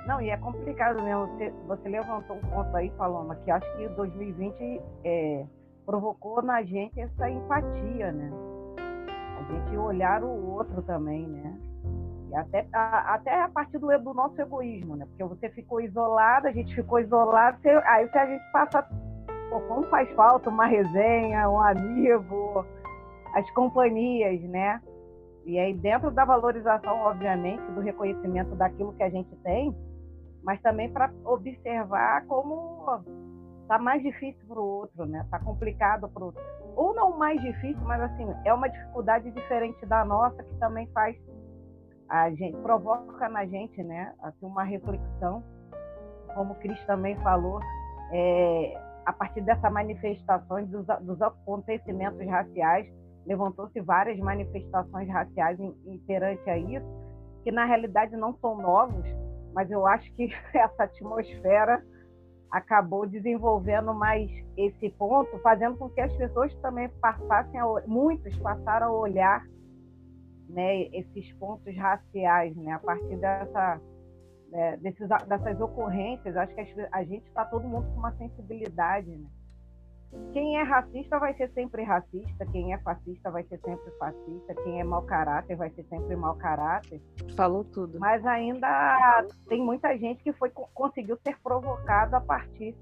Não, 0.07 0.21
e 0.21 0.29
é 0.29 0.37
complicado 0.37 1.03
mesmo. 1.03 1.27
Você, 1.27 1.53
você 1.67 1.89
levantou 1.89 2.37
um 2.37 2.41
ponto 2.41 2.75
aí, 2.77 2.89
Paloma, 2.91 3.35
que 3.35 3.51
acho 3.51 3.77
que 3.77 3.89
2020 3.89 4.81
é, 5.03 5.45
provocou 5.85 6.41
na 6.41 6.63
gente 6.63 6.99
essa 6.99 7.29
empatia, 7.29 8.13
né? 8.13 8.31
A 9.37 9.43
gente 9.51 9.77
olhar 9.77 10.23
o 10.23 10.49
outro 10.53 10.81
também, 10.81 11.27
né? 11.27 11.59
até, 12.33 12.67
a, 12.73 13.15
até 13.15 13.41
a 13.41 13.49
partir 13.49 13.77
do, 13.79 13.87
do, 13.99 14.13
nosso 14.13 14.41
egoísmo, 14.41 14.95
né? 14.95 15.05
Porque 15.05 15.23
você 15.23 15.49
ficou 15.49 15.81
isolado, 15.81 16.47
a 16.47 16.51
gente 16.51 16.73
ficou 16.73 16.99
isolado, 16.99 17.57
você, 17.61 17.69
aí 17.69 18.09
se 18.09 18.17
a 18.17 18.25
gente 18.25 18.51
passa. 18.51 18.87
Pô, 19.49 19.61
como 19.61 19.83
faz 19.87 20.09
falta 20.11 20.49
uma 20.49 20.65
resenha, 20.65 21.49
um 21.49 21.59
amigo, 21.59 22.65
as 23.33 23.49
companhias, 23.51 24.41
né? 24.41 24.81
E 25.45 25.57
aí, 25.57 25.73
dentro 25.73 26.11
da 26.11 26.25
valorização, 26.25 26.97
obviamente, 26.99 27.61
do 27.71 27.79
reconhecimento 27.79 28.53
daquilo 28.55 28.93
que 28.93 29.03
a 29.03 29.09
gente 29.09 29.33
tem, 29.37 29.73
mas 30.47 30.61
também 30.61 30.89
para 30.89 31.11
observar 31.25 32.25
como 32.25 33.03
tá 33.67 33.77
mais 33.77 34.01
difícil 34.01 34.47
para 34.47 34.61
o 34.61 34.65
outro, 34.65 35.05
né? 35.05 35.27
Tá 35.29 35.37
complicado 35.39 36.07
para 36.07 36.23
o 36.23 36.27
outro. 36.27 36.41
Ou 36.73 36.95
não 36.95 37.17
mais 37.17 37.41
difícil, 37.41 37.83
mas 37.83 38.01
assim, 38.01 38.25
é 38.45 38.53
uma 38.53 38.69
dificuldade 38.69 39.29
diferente 39.31 39.85
da 39.85 40.05
nossa 40.05 40.41
que 40.41 40.55
também 40.55 40.87
faz 40.93 41.17
a 42.07 42.29
gente 42.29 42.55
provoca 42.61 43.27
na 43.27 43.45
gente, 43.45 43.83
né, 43.83 44.13
assim, 44.21 44.45
uma 44.45 44.63
reflexão, 44.63 45.43
como 46.33 46.53
o 46.53 46.55
Cris 46.55 46.81
também 46.85 47.17
falou, 47.17 47.59
é, 48.13 48.81
a 49.05 49.11
partir 49.11 49.41
dessa 49.41 49.69
manifestações 49.69 50.69
dos, 50.69 50.85
dos 51.01 51.21
acontecimentos 51.21 52.25
raciais, 52.25 52.87
levantou-se 53.25 53.81
várias 53.81 54.17
manifestações 54.19 55.09
raciais 55.09 55.59
em, 55.59 55.75
em, 55.85 55.97
perante 55.99 56.49
a 56.49 56.57
isso, 56.57 56.87
que 57.43 57.51
na 57.51 57.65
realidade 57.65 58.15
não 58.15 58.33
são 58.37 58.55
novos, 58.55 59.05
mas 59.53 59.69
eu 59.71 59.85
acho 59.85 60.11
que 60.13 60.29
essa 60.53 60.83
atmosfera 60.83 61.83
acabou 62.51 63.05
desenvolvendo 63.05 63.93
mais 63.93 64.31
esse 64.55 64.89
ponto, 64.91 65.37
fazendo 65.39 65.77
com 65.77 65.89
que 65.89 66.01
as 66.01 66.15
pessoas 66.15 66.53
também 66.55 66.89
passassem 67.01 67.59
a, 67.59 67.65
muitos 67.85 68.37
passaram 68.37 68.87
a 68.87 68.99
olhar 68.99 69.45
né, 70.49 70.83
esses 70.93 71.31
pontos 71.33 71.75
raciais, 71.75 72.55
né, 72.55 72.71
a 72.71 72.79
partir 72.79 73.17
dessa, 73.17 73.81
né, 74.49 74.77
desses, 74.77 75.07
dessas 75.27 75.59
ocorrências, 75.59 76.37
acho 76.37 76.55
que 76.55 76.87
a 76.91 77.03
gente 77.03 77.27
está 77.27 77.43
todo 77.45 77.67
mundo 77.67 77.87
com 77.91 77.99
uma 77.99 78.13
sensibilidade. 78.13 79.09
Né? 79.09 79.27
Quem 80.31 80.57
é 80.57 80.63
racista 80.63 81.19
vai 81.19 81.33
ser 81.35 81.51
sempre 81.51 81.83
racista, 81.83 82.45
quem 82.51 82.73
é 82.73 82.77
fascista 82.79 83.29
vai 83.29 83.43
ser 83.43 83.59
sempre 83.59 83.91
fascista, 83.97 84.55
quem 84.63 84.79
é 84.79 84.83
mau 84.83 85.01
caráter 85.01 85.55
vai 85.55 85.69
ser 85.71 85.83
sempre 85.85 86.15
mau 86.15 86.35
caráter. 86.35 87.01
Falou 87.35 87.63
tudo. 87.63 87.99
Mas 87.99 88.25
ainda 88.25 89.25
tem 89.47 89.61
muita 89.61 89.97
gente 89.97 90.23
que 90.23 90.31
foi 90.33 90.49
conseguiu 90.49 91.17
ser 91.17 91.37
provocado 91.41 92.15
a 92.15 92.21
partir 92.21 92.75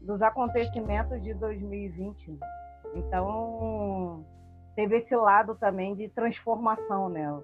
dos 0.00 0.20
acontecimentos 0.22 1.22
de 1.22 1.34
2020. 1.34 2.30
Né? 2.32 2.38
Então, 2.94 4.24
teve 4.74 4.98
esse 4.98 5.14
lado 5.14 5.54
também 5.56 5.94
de 5.94 6.08
transformação, 6.10 7.08
né? 7.08 7.30
O 7.32 7.42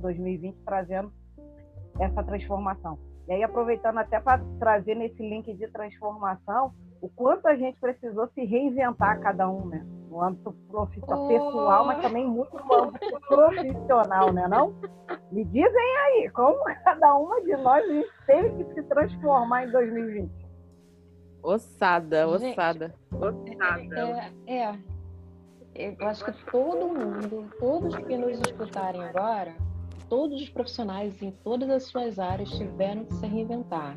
2020 0.00 0.56
trazendo 0.64 1.12
essa 2.00 2.22
transformação. 2.22 2.98
E 3.26 3.32
aí, 3.32 3.42
aproveitando 3.42 3.98
até 3.98 4.18
para 4.18 4.42
trazer 4.58 4.94
nesse 4.94 5.22
link 5.22 5.52
de 5.54 5.68
transformação, 5.68 6.72
o 7.00 7.08
quanto 7.08 7.46
a 7.46 7.56
gente 7.56 7.78
precisou 7.78 8.28
se 8.34 8.44
reinventar 8.44 9.20
cada 9.20 9.48
um, 9.48 9.66
né? 9.66 9.86
No 10.10 10.22
âmbito 10.22 10.52
profissional, 10.68 11.24
oh. 11.24 11.28
pessoal, 11.28 11.86
mas 11.86 12.02
também 12.02 12.26
muito 12.26 12.56
no 12.56 12.74
âmbito 12.74 13.20
profissional, 13.28 14.32
né? 14.32 14.48
Não? 14.48 14.74
Me 15.30 15.44
dizem 15.44 15.96
aí, 16.06 16.30
como 16.30 16.58
cada 16.84 17.14
uma 17.14 17.40
de 17.42 17.56
nós 17.56 17.84
teve 18.26 18.64
que 18.64 18.74
se 18.74 18.82
transformar 18.84 19.66
em 19.66 19.70
2020. 19.70 20.30
Ossada, 21.42 22.26
ossada. 22.26 22.94
Gente, 23.12 23.24
ossada. 23.24 24.32
É, 24.46 24.74
é, 25.74 25.96
eu 25.98 26.08
acho 26.08 26.24
que 26.24 26.32
todo 26.50 26.88
mundo, 26.88 27.48
todos 27.60 27.94
que 27.96 28.16
nos 28.16 28.40
escutarem 28.40 29.02
agora, 29.04 29.54
todos 30.08 30.42
os 30.42 30.48
profissionais 30.48 31.22
em 31.22 31.30
todas 31.30 31.70
as 31.70 31.84
suas 31.84 32.18
áreas 32.18 32.50
tiveram 32.50 33.04
que 33.04 33.14
se 33.14 33.26
reinventar. 33.26 33.96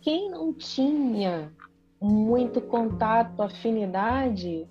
Quem 0.00 0.30
não 0.30 0.52
tinha 0.54 1.50
muito 2.00 2.60
contato, 2.60 3.42
afinidade, 3.42 4.68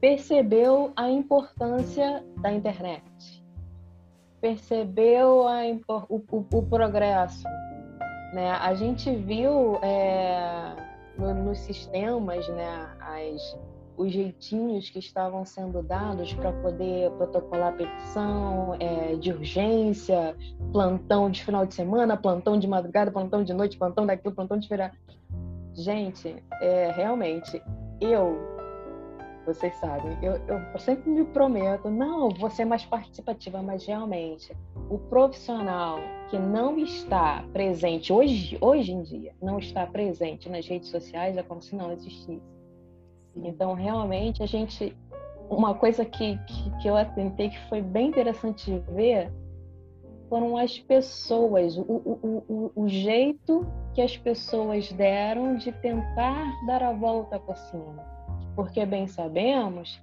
percebeu 0.00 0.92
a 0.96 1.08
importância 1.10 2.24
da 2.40 2.52
internet, 2.52 3.44
percebeu 4.40 5.46
a, 5.48 5.62
o, 6.08 6.16
o, 6.16 6.46
o 6.52 6.62
progresso. 6.62 7.44
Né? 8.32 8.50
A 8.50 8.74
gente 8.74 9.14
viu 9.14 9.78
é, 9.82 10.74
no, 11.16 11.32
nos 11.34 11.58
sistemas 11.58 12.48
né, 12.48 12.96
as 13.00 13.56
os 13.96 14.12
jeitinhos 14.12 14.90
que 14.90 14.98
estavam 14.98 15.44
sendo 15.44 15.82
dados 15.82 16.32
para 16.34 16.52
poder 16.52 17.10
protocolar 17.12 17.76
petição 17.76 18.74
é, 18.80 19.14
de 19.16 19.32
urgência, 19.32 20.36
plantão 20.72 21.30
de 21.30 21.44
final 21.44 21.64
de 21.64 21.74
semana, 21.74 22.16
plantão 22.16 22.58
de 22.58 22.66
madrugada, 22.66 23.10
plantão 23.10 23.44
de 23.44 23.52
noite, 23.52 23.78
plantão 23.78 24.04
daquilo, 24.04 24.34
plantão 24.34 24.58
de 24.58 24.66
feira. 24.66 24.92
Gente, 25.74 26.42
é, 26.60 26.92
realmente, 26.92 27.62
eu, 28.00 28.38
vocês 29.44 29.74
sabem, 29.76 30.16
eu, 30.22 30.34
eu 30.46 30.78
sempre 30.78 31.10
me 31.10 31.24
prometo, 31.24 31.90
não, 31.90 32.30
vou 32.30 32.48
ser 32.48 32.64
mais 32.64 32.84
participativa, 32.84 33.60
mas 33.60 33.84
realmente, 33.84 34.56
o 34.88 34.98
profissional 34.98 35.98
que 36.30 36.38
não 36.38 36.78
está 36.78 37.44
presente 37.52 38.12
hoje, 38.12 38.56
hoje 38.60 38.92
em 38.92 39.02
dia, 39.02 39.34
não 39.42 39.58
está 39.58 39.86
presente 39.86 40.48
nas 40.48 40.66
redes 40.66 40.88
sociais 40.88 41.36
é 41.36 41.42
como 41.42 41.60
se 41.60 41.74
não 41.74 41.92
existisse 41.92 42.40
então, 43.36 43.74
realmente, 43.74 44.42
a 44.42 44.46
gente. 44.46 44.96
Uma 45.50 45.74
coisa 45.74 46.04
que, 46.04 46.38
que, 46.38 46.70
que 46.80 46.88
eu 46.88 46.96
atentei 46.96 47.50
que 47.50 47.68
foi 47.68 47.82
bem 47.82 48.08
interessante 48.08 48.70
de 48.70 48.78
ver 48.94 49.30
foram 50.34 50.56
as 50.56 50.80
pessoas, 50.80 51.78
o, 51.78 51.82
o, 51.82 52.44
o, 52.48 52.72
o 52.74 52.88
jeito 52.88 53.64
que 53.94 54.02
as 54.02 54.16
pessoas 54.16 54.90
deram 54.90 55.54
de 55.54 55.70
tentar 55.70 56.52
dar 56.66 56.82
a 56.82 56.92
volta 56.92 57.38
por 57.38 57.56
cima. 57.56 58.04
Porque 58.56 58.84
bem 58.84 59.06
sabemos 59.06 60.02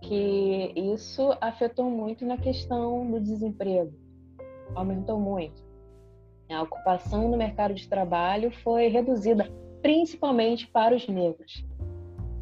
que 0.00 0.72
isso 0.76 1.36
afetou 1.40 1.90
muito 1.90 2.24
na 2.24 2.38
questão 2.38 3.10
do 3.10 3.18
desemprego, 3.18 3.92
aumentou 4.76 5.18
muito. 5.18 5.60
A 6.48 6.62
ocupação 6.62 7.28
no 7.28 7.36
mercado 7.36 7.74
de 7.74 7.88
trabalho 7.88 8.52
foi 8.62 8.86
reduzida, 8.86 9.50
principalmente 9.82 10.68
para 10.68 10.94
os 10.94 11.08
negros. 11.08 11.66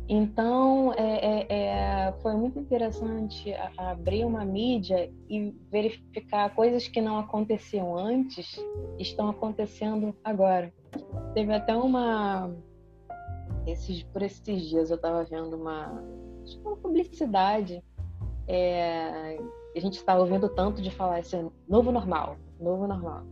Então, 0.09 0.93
é, 0.95 1.47
é, 1.47 1.47
é, 1.49 2.13
foi 2.21 2.35
muito 2.35 2.59
interessante 2.59 3.55
abrir 3.79 4.25
uma 4.25 4.45
mídia 4.45 5.11
e 5.29 5.55
verificar 5.71 6.55
coisas 6.55 6.89
que 6.89 7.01
não 7.01 7.19
aconteciam 7.19 7.97
antes 7.97 8.61
estão 8.99 9.31
acontecendo 9.31 10.15
agora. 10.25 10.73
Teve 11.35 11.55
até 11.55 11.75
uma. 11.77 12.53
Esses, 13.67 14.03
por 14.03 14.23
esses 14.23 14.69
dias 14.69 14.91
eu 14.91 14.97
estava 14.97 15.23
vendo 15.25 15.57
uma, 15.57 16.03
uma 16.65 16.77
publicidade. 16.77 17.83
É, 18.49 19.39
a 19.75 19.81
gente 19.81 19.95
está 19.95 20.19
ouvindo 20.19 20.49
tanto 20.49 20.83
de 20.83 20.91
falar 20.91 21.21
esse 21.21 21.47
novo 21.69 21.93
normal, 21.93 22.37
novo 22.61 22.89
normal. 22.89 23.23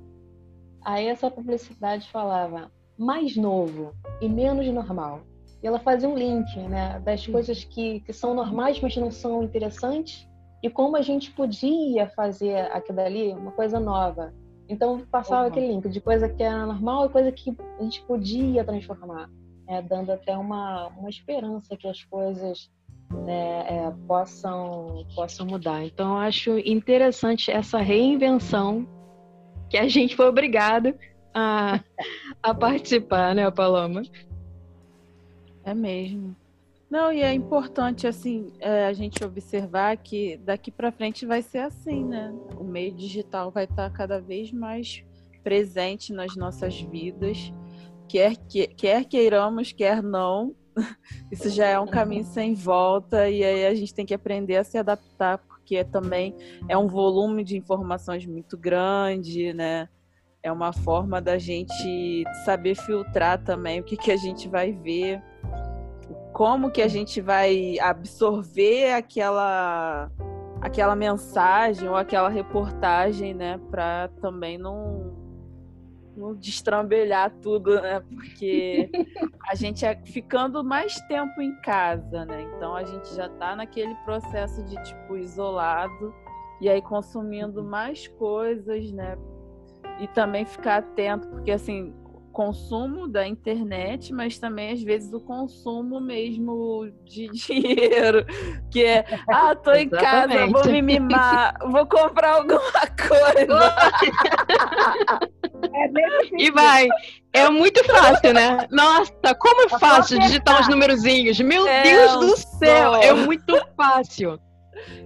Aí 0.83 1.07
essa 1.09 1.31
publicidade 1.31 2.09
falava 2.11 2.71
mais 2.97 3.37
novo 3.37 3.93
e 4.21 4.29
menos 4.29 4.67
normal 4.69 5.21
e 5.63 5.67
ela 5.67 5.79
fazia 5.79 6.09
um 6.09 6.17
link 6.17 6.57
né, 6.59 7.01
das 7.01 7.27
coisas 7.27 7.65
que, 7.65 8.01
que 8.01 8.13
são 8.13 8.35
normais, 8.35 8.81
mas 8.81 8.97
não 8.97 9.11
são 9.11 9.43
interessantes, 9.43 10.29
e 10.63 10.71
como 10.71 10.97
a 10.97 11.03
gente 11.03 11.31
podia 11.33 12.09
fazer 12.11 12.71
aquilo 12.73 12.97
dali 12.97 13.33
uma 13.33 13.53
coisa 13.53 13.79
nova. 13.79 14.33
Então 14.69 15.05
passava 15.11 15.43
uhum. 15.43 15.49
aquele 15.49 15.69
link 15.69 15.89
de 15.89 16.01
coisa 16.01 16.29
que 16.29 16.43
era 16.43 16.67
normal 16.67 17.07
e 17.07 17.09
coisa 17.09 17.33
que 17.33 17.55
a 17.79 17.83
gente 17.83 18.03
podia 18.05 18.65
transformar, 18.65 19.29
né, 19.67 19.83
dando 19.83 20.13
até 20.13 20.37
uma, 20.37 20.89
uma 20.89 21.11
esperança 21.11 21.77
que 21.77 21.89
as 21.89 22.05
coisas 22.05 22.71
né, 23.11 23.65
é, 23.69 23.91
possam, 24.07 25.07
possam 25.15 25.47
mudar. 25.47 25.85
Então, 25.85 26.11
eu 26.11 26.19
acho 26.19 26.59
interessante 26.59 27.51
essa 27.51 27.79
reinvenção 27.79 28.87
que 29.69 29.77
a 29.77 29.89
gente 29.89 30.17
foi 30.17 30.27
obrigado 30.27 30.95
a, 31.35 31.81
a 32.43 32.55
participar, 32.55 33.35
né, 33.35 33.51
Paloma? 33.51 34.03
É 35.65 35.75
mesmo. 35.75 36.35
Não, 36.91 37.13
e 37.13 37.23
é 37.23 37.33
importante 37.33 38.09
assim 38.09 38.53
é, 38.59 38.87
a 38.87 38.93
gente 38.93 39.25
observar 39.25 39.97
que 39.97 40.37
daqui 40.39 40.73
para 40.73 40.91
frente 40.91 41.25
vai 41.25 41.41
ser 41.41 41.59
assim, 41.59 42.05
né? 42.05 42.35
O 42.59 42.65
meio 42.65 42.93
digital 42.93 43.51
vai 43.51 43.65
estar 43.65 43.89
cada 43.91 44.21
vez 44.21 44.51
mais 44.53 45.05
presente 45.45 46.13
nas 46.13 46.35
nossas 46.35 46.81
vidas, 46.81 47.53
quer, 48.09 48.37
que, 48.37 48.67
quer 48.67 49.05
queiramos, 49.05 49.71
quer 49.71 50.03
não. 50.03 50.55
Isso 51.31 51.49
já 51.51 51.67
é 51.67 51.79
um 51.79 51.87
caminho 51.87 52.25
sem 52.25 52.55
volta 52.55 53.29
e 53.29 53.45
aí 53.45 53.67
a 53.67 53.75
gente 53.75 53.95
tem 53.95 54.05
que 54.05 54.15
aprender 54.15 54.57
a 54.57 54.65
se 54.65 54.77
adaptar, 54.77 55.39
porque 55.39 55.85
também 55.85 56.35
é 56.69 56.77
um 56.77 56.89
volume 56.89 57.45
de 57.45 57.57
informações 57.57 58.27
muito 58.27 58.59
grande, 58.59 59.53
né? 59.53 59.89
É 60.43 60.51
uma 60.51 60.73
forma 60.73 61.21
da 61.21 61.37
gente 61.37 62.25
saber 62.45 62.75
filtrar 62.75 63.43
também 63.45 63.81
o 63.81 63.85
que, 63.85 63.97
que 63.97 64.11
a 64.11 64.17
gente 64.17 64.49
vai 64.49 64.73
ver 64.73 65.23
como 66.33 66.71
que 66.71 66.81
a 66.81 66.89
gente 66.89 67.21
vai 67.21 67.79
absorver 67.81 68.93
aquela 68.95 70.11
aquela 70.61 70.95
mensagem 70.95 71.89
ou 71.89 71.97
aquela 71.97 72.29
reportagem, 72.29 73.35
né, 73.35 73.59
para 73.71 74.09
também 74.21 74.57
não 74.59 75.19
não 76.17 76.35
destrambelhar 76.35 77.31
tudo, 77.41 77.81
né? 77.81 78.01
Porque 78.01 78.91
a 79.49 79.55
gente 79.55 79.87
é 79.87 79.95
ficando 80.05 80.63
mais 80.63 81.01
tempo 81.03 81.41
em 81.41 81.55
casa, 81.63 82.25
né? 82.27 82.43
Então 82.57 82.75
a 82.75 82.85
gente 82.85 83.15
já 83.15 83.27
está 83.27 83.57
naquele 83.57 83.95
processo 84.05 84.63
de 84.65 84.83
tipo 84.83 85.17
isolado 85.17 86.15
e 86.61 86.69
aí 86.69 86.83
consumindo 86.83 87.65
mais 87.65 88.07
coisas, 88.07 88.91
né? 88.93 89.17
E 90.01 90.09
também 90.09 90.45
ficar 90.45 90.79
atento, 90.79 91.29
porque 91.29 91.51
assim, 91.51 91.93
consumo 92.33 93.09
da 93.09 93.27
internet, 93.27 94.13
mas 94.13 94.39
também 94.39 94.73
às 94.73 94.83
vezes 94.83 95.13
o 95.13 95.21
consumo 95.21 96.01
mesmo 96.01 96.91
de 97.05 97.29
dinheiro, 97.33 98.25
que 98.71 98.85
é, 98.85 99.05
ah, 99.29 99.55
tô 99.55 99.73
em 99.73 99.89
casa, 99.89 100.47
vou 100.47 100.65
me 100.67 100.81
mimar, 100.81 101.55
vou 101.71 101.87
comprar 101.87 102.37
alguma 102.37 102.61
coisa. 102.97 103.75
É 105.75 105.91
e 106.39 106.51
vai. 106.51 106.89
É 107.33 107.49
muito 107.49 107.85
fácil, 107.85 108.33
né? 108.33 108.67
Nossa, 108.73 109.35
como 109.39 109.63
é 109.63 109.79
fácil 109.79 110.19
digitar 110.19 110.63
os 110.63 110.69
numerozinhos. 110.69 111.39
Meu 111.41 111.67
é 111.67 111.83
Deus 111.83 112.17
do 112.17 112.37
céu, 112.37 112.95
é 112.97 113.13
muito 113.13 113.55
fácil. 113.77 114.41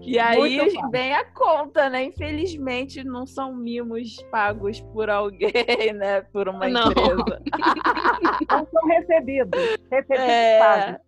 E 0.00 0.18
aí 0.18 0.58
vem 0.90 1.14
a 1.14 1.24
conta, 1.24 1.88
né? 1.88 2.04
Infelizmente 2.04 3.02
não 3.04 3.26
são 3.26 3.54
mimos 3.54 4.22
pagos 4.30 4.80
por 4.80 5.08
alguém, 5.10 5.92
né? 5.94 6.22
Por 6.32 6.48
uma 6.48 6.68
não. 6.68 6.90
empresa. 6.90 7.42
não 8.50 8.66
são 8.66 8.88
recebidos. 8.88 9.60
Recebidos 9.90 10.24
é, 10.24 10.58
pagos. 10.58 11.00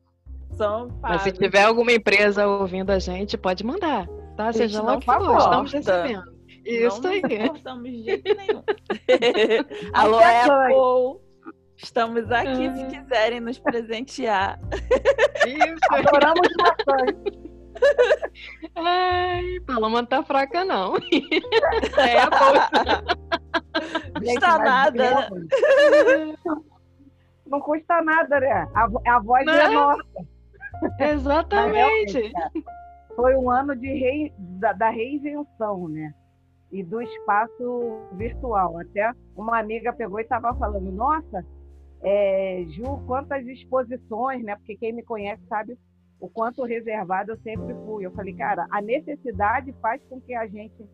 São 0.57 0.89
pagos. 0.89 1.17
Mas 1.17 1.23
se 1.23 1.33
tiver 1.33 1.63
alguma 1.63 1.93
empresa 1.93 2.47
ouvindo 2.47 2.91
a 2.91 2.99
gente, 2.99 3.37
pode 3.37 3.65
mandar. 3.65 4.07
Tá? 4.37 4.53
Seja 4.53 4.83
lá 4.83 4.97
o 4.97 5.01
que 5.01 5.07
for, 5.07 5.39
estamos 5.39 5.73
recebendo. 5.73 6.37
Isso 6.67 7.01
não 7.01 7.11
aí. 7.11 7.23
Não 7.23 7.55
estamos 7.55 7.91
de 7.91 8.03
jeito 8.03 8.35
nenhum. 8.35 8.63
Alô, 9.95 10.19
Apple. 10.19 11.27
Estamos 11.77 12.31
aqui 12.33 12.71
se 12.75 12.87
quiserem 12.87 13.41
nos 13.41 13.59
presentear. 13.59 14.59
Isso. 15.47 15.79
Adoramos 15.91 16.49
bastante. 16.59 17.46
Ai, 18.75 19.61
Paloma 19.67 20.03
não 20.03 20.07
tá 20.07 20.23
fraca, 20.23 20.65
não. 20.65 20.95
É 21.99 22.21
a 22.21 22.31
bolsa. 22.31 23.05
Não 24.15 24.23
custa 24.23 24.59
nada, 24.59 25.11
né? 25.11 26.35
Não 27.47 27.61
custa 27.61 28.03
nada, 28.03 28.41
né? 28.41 28.69
A, 28.75 29.15
a 29.15 29.19
voz 29.21 29.45
não. 29.47 29.55
é 29.55 29.69
nossa. 29.69 30.03
Exatamente. 30.99 32.33
Foi 33.15 33.35
um 33.35 33.51
ano 33.51 33.75
de 33.75 33.87
rei, 33.87 34.33
da, 34.39 34.73
da 34.73 34.91
reinvenção, 34.91 35.89
né? 35.89 36.13
E 36.71 36.83
do 36.83 37.01
espaço 37.01 38.09
virtual. 38.13 38.79
Até 38.79 39.13
uma 39.35 39.59
amiga 39.59 39.93
pegou 39.93 40.19
e 40.19 40.23
estava 40.23 40.55
falando, 40.55 40.93
nossa, 40.93 41.45
é, 42.03 42.65
Ju, 42.69 43.03
quantas 43.07 43.47
exposições, 43.47 44.43
né? 44.43 44.57
Porque 44.57 44.77
quem 44.77 44.93
me 44.93 45.03
conhece 45.03 45.43
sabe 45.49 45.79
o 46.21 46.29
quanto 46.29 46.65
reservado 46.65 47.33
eu 47.33 47.37
sempre 47.39 47.75
fui. 47.85 48.07
Eu 48.07 48.13
falei, 48.13 48.35
cara, 48.35 48.67
a 48.71 48.81
necessidade 48.81 49.73
faz 49.81 50.03
com 50.09 50.21
que 50.21 50.35
a 50.35 50.47
gente 50.47 50.85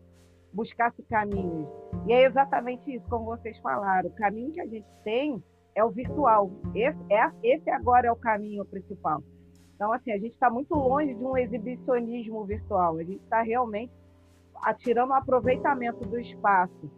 buscasse 0.51 1.01
caminhos. 1.03 1.67
E 2.07 2.13
é 2.13 2.25
exatamente 2.25 2.93
isso, 2.93 3.05
como 3.09 3.25
vocês 3.25 3.57
falaram. 3.59 4.09
O 4.09 4.13
caminho 4.13 4.51
que 4.51 4.61
a 4.61 4.67
gente 4.67 4.87
tem 5.03 5.43
é 5.75 5.83
o 5.83 5.89
virtual. 5.89 6.51
Esse, 6.75 6.99
é, 7.11 7.31
esse 7.41 7.69
agora 7.69 8.07
é 8.07 8.11
o 8.11 8.15
caminho 8.15 8.63
principal. 8.65 9.23
Então, 9.75 9.91
assim, 9.91 10.11
a 10.11 10.17
gente 10.17 10.33
está 10.33 10.49
muito 10.49 10.75
longe 10.75 11.13
de 11.13 11.23
um 11.23 11.35
exibicionismo 11.35 12.45
virtual. 12.45 12.97
A 12.97 13.03
gente 13.03 13.23
está 13.23 13.41
realmente 13.41 13.91
atirando 14.61 15.11
o 15.11 15.15
aproveitamento 15.15 16.07
do 16.07 16.19
espaço, 16.19 16.89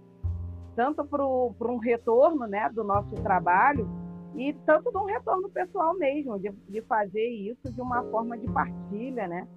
tanto 0.75 1.03
para 1.05 1.25
um 1.25 1.77
retorno 1.77 2.45
né, 2.45 2.69
do 2.69 2.83
nosso 2.83 3.15
trabalho, 3.15 3.89
e 4.37 4.53
tanto 4.65 4.91
de 4.91 4.97
um 4.97 5.05
retorno 5.05 5.49
pessoal 5.49 5.93
mesmo, 5.97 6.37
de, 6.39 6.51
de 6.69 6.81
fazer 6.81 7.25
isso 7.27 7.71
de 7.71 7.81
uma 7.81 8.03
forma 8.03 8.37
de 8.37 8.47
partilha, 8.47 9.27
né? 9.27 9.47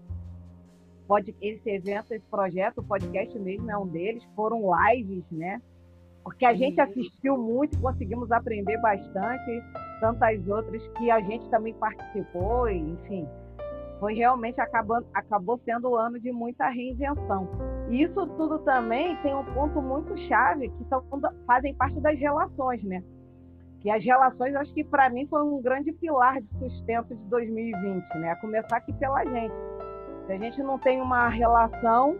Pode, 1.07 1.35
esse 1.41 1.69
evento, 1.71 2.13
esse 2.13 2.25
projeto, 2.27 2.79
o 2.79 2.85
podcast 2.85 3.37
mesmo 3.39 3.71
é 3.71 3.77
um 3.77 3.87
deles, 3.87 4.23
foram 4.37 4.71
lives, 4.89 5.25
né? 5.31 5.61
Porque 6.23 6.45
a 6.45 6.55
gente 6.55 6.81
assistiu 6.81 7.37
muito, 7.39 7.81
conseguimos 7.81 8.31
aprender 8.31 8.77
bastante, 8.79 9.63
tantas 10.01 10.47
outras 10.47 10.87
que 10.99 11.11
a 11.11 11.21
gente 11.21 11.49
também 11.49 11.73
participou, 11.75 12.69
enfim. 12.69 13.27
Foi 13.99 14.15
realmente 14.15 14.61
acabando, 14.61 15.07
acabou 15.13 15.59
sendo 15.65 15.91
um 15.91 15.97
ano 15.97 16.21
de 16.21 16.31
muita 16.31 16.69
reinvenção. 16.69 17.49
E 17.91 18.03
isso 18.03 18.27
tudo 18.37 18.59
também 18.61 19.17
tem 19.23 19.35
um 19.35 19.45
ponto 19.55 19.81
muito 19.81 20.17
chave, 20.29 20.69
que 20.69 20.85
são, 20.85 21.03
fazem 21.47 21.75
parte 21.75 21.99
das 22.01 22.19
relações, 22.19 22.83
né? 22.85 23.03
Que 23.81 23.91
as 23.91 24.05
relações, 24.05 24.55
acho 24.57 24.73
que 24.75 24.83
para 24.83 25.09
mim 25.09 25.27
foi 25.29 25.43
um 25.43 25.61
grande 25.63 25.93
pilar 25.93 26.41
de 26.41 26.59
sustento 26.59 27.15
de 27.15 27.25
2020, 27.25 28.19
né? 28.19 28.33
A 28.33 28.37
começar 28.37 28.77
aqui 28.77 28.93
pela 28.95 29.25
gente. 29.25 29.55
Se 30.27 30.33
a 30.33 30.39
gente 30.39 30.63
não 30.63 30.79
tem 30.79 31.01
uma 31.01 31.29
relação, 31.29 32.19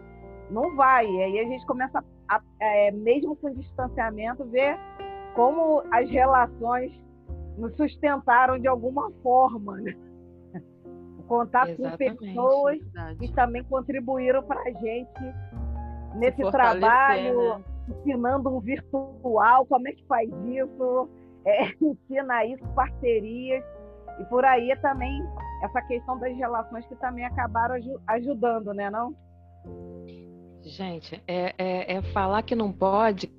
não 0.49 0.75
vai. 0.75 1.05
E 1.05 1.23
aí 1.23 1.39
a 1.39 1.43
gente 1.43 1.65
começa, 1.65 2.03
a, 2.27 2.41
é, 2.59 2.91
mesmo 2.91 3.35
com 3.35 3.53
distanciamento, 3.53 4.45
ver 4.45 4.77
como 5.35 5.83
as 5.91 6.09
relações 6.09 6.91
nos 7.57 7.75
sustentaram 7.75 8.57
de 8.57 8.67
alguma 8.67 9.11
forma. 9.21 9.77
Né? 9.77 9.95
O 11.19 11.23
contato 11.23 11.69
Exatamente, 11.71 12.17
com 12.17 12.25
pessoas 12.25 12.79
verdade. 12.79 13.19
que 13.19 13.33
também 13.33 13.63
contribuíram 13.65 14.41
para 14.43 14.61
a 14.61 14.71
gente 14.71 15.35
nesse 16.15 16.41
trabalho, 16.49 17.57
né? 17.57 17.63
ensinando 17.89 18.49
um 18.49 18.59
virtual, 18.59 19.65
como 19.65 19.87
é 19.87 19.91
que 19.91 20.05
faz 20.07 20.29
isso, 20.45 21.09
é, 21.45 21.71
ensina 21.81 22.45
isso, 22.45 22.65
parcerias, 22.75 23.63
e 24.19 24.25
por 24.25 24.43
aí 24.43 24.71
é 24.71 24.75
também 24.77 25.23
essa 25.63 25.81
questão 25.83 26.17
das 26.19 26.35
relações 26.35 26.85
que 26.87 26.95
também 26.95 27.25
acabaram 27.25 27.75
ajudando, 28.07 28.73
né, 28.73 28.89
não? 28.89 29.15
Gente, 30.61 31.21
é, 31.27 31.53
é, 31.57 31.93
é 31.95 32.01
falar 32.01 32.43
que 32.43 32.55
não 32.55 32.71
pode. 32.71 33.31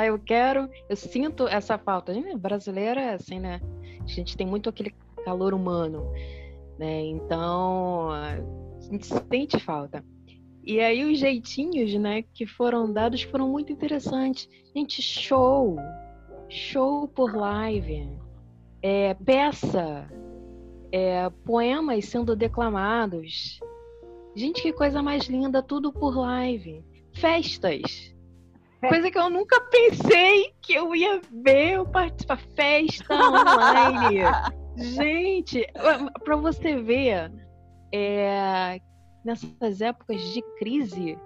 Eu 0.00 0.16
quero, 0.18 0.70
eu 0.88 0.94
sinto 0.94 1.48
essa 1.48 1.76
falta. 1.76 2.12
A 2.12 2.14
gente 2.14 2.36
brasileira 2.36 3.00
é 3.00 3.14
assim, 3.14 3.40
né? 3.40 3.60
A 4.00 4.06
gente 4.06 4.36
tem 4.36 4.46
muito 4.46 4.68
aquele 4.68 4.94
calor 5.24 5.52
humano, 5.52 6.12
né? 6.78 7.00
Então, 7.00 8.10
a 8.10 8.36
gente 8.80 9.06
sente 9.06 9.58
falta. 9.58 10.04
E 10.68 10.80
aí 10.80 11.02
os 11.02 11.18
jeitinhos, 11.18 11.94
né, 11.94 12.22
que 12.34 12.46
foram 12.46 12.92
dados 12.92 13.22
foram 13.22 13.48
muito 13.48 13.72
interessantes. 13.72 14.46
Gente, 14.76 15.00
show, 15.00 15.78
show 16.46 17.08
por 17.08 17.34
live, 17.34 18.06
é, 18.82 19.14
peça, 19.14 20.06
é, 20.92 21.30
poemas 21.46 22.04
sendo 22.04 22.36
declamados. 22.36 23.58
Gente, 24.36 24.60
que 24.60 24.70
coisa 24.74 25.02
mais 25.02 25.24
linda, 25.24 25.62
tudo 25.62 25.90
por 25.90 26.14
live. 26.14 26.84
Festas. 27.14 28.14
Coisa 28.86 29.10
que 29.10 29.18
eu 29.18 29.30
nunca 29.30 29.58
pensei 29.62 30.52
que 30.60 30.74
eu 30.74 30.94
ia 30.94 31.18
ver 31.32 31.76
eu 31.76 31.86
participar. 31.86 32.36
Festa 32.54 33.14
online. 33.14 34.20
Gente, 34.76 35.66
para 36.22 36.36
você 36.36 36.76
ver 36.76 37.32
é, 37.90 38.78
nessas 39.28 39.82
épocas 39.82 40.22
de 40.32 40.40
crise, 40.58 41.18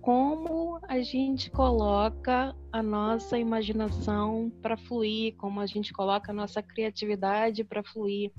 como 0.00 0.80
a 0.88 1.00
gente 1.00 1.50
coloca 1.50 2.56
a 2.72 2.82
nossa 2.82 3.38
imaginação 3.38 4.50
para 4.62 4.78
fluir, 4.78 5.36
como 5.36 5.60
a 5.60 5.66
gente 5.66 5.92
coloca 5.92 6.32
a 6.32 6.34
nossa 6.34 6.62
criatividade 6.62 7.62
para 7.62 7.82
fluir. 7.82 8.32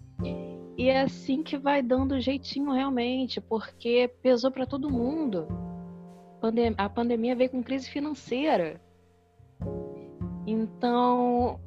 E 0.75 0.89
é 0.89 1.01
assim 1.01 1.43
que 1.43 1.59
vai 1.59 1.83
dando 1.83 2.19
jeitinho 2.19 2.71
realmente, 2.71 3.39
porque 3.39 4.11
pesou 4.23 4.49
para 4.49 4.65
todo 4.65 4.89
mundo. 4.89 5.47
A 6.75 6.89
pandemia 6.89 7.35
veio 7.35 7.51
com 7.51 7.61
crise 7.61 7.87
financeira. 7.87 8.81
Então, 10.47 11.59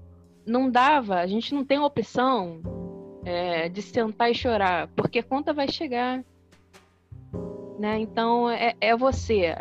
não 0.44 0.68
dava, 0.68 1.20
a 1.20 1.26
gente 1.28 1.54
não 1.54 1.64
tem 1.64 1.78
opção 1.78 2.60
é, 3.24 3.68
de 3.68 3.80
sentar 3.80 4.32
e 4.32 4.34
chorar, 4.34 4.88
porque 4.96 5.20
a 5.20 5.22
conta 5.22 5.52
vai 5.52 5.68
chegar. 5.68 6.24
Né? 7.84 7.98
Então, 7.98 8.48
é, 8.48 8.74
é 8.80 8.96
você 8.96 9.54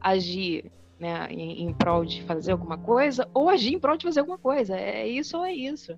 agir 0.00 0.72
né, 0.98 1.28
em, 1.30 1.62
em 1.62 1.72
prol 1.72 2.04
de 2.04 2.20
fazer 2.24 2.50
alguma 2.50 2.76
coisa 2.76 3.30
ou 3.32 3.48
agir 3.48 3.74
em 3.74 3.78
prol 3.78 3.96
de 3.96 4.02
fazer 4.02 4.18
alguma 4.18 4.38
coisa. 4.38 4.76
É 4.76 5.06
isso 5.06 5.38
ou 5.38 5.44
é 5.44 5.54
isso. 5.54 5.96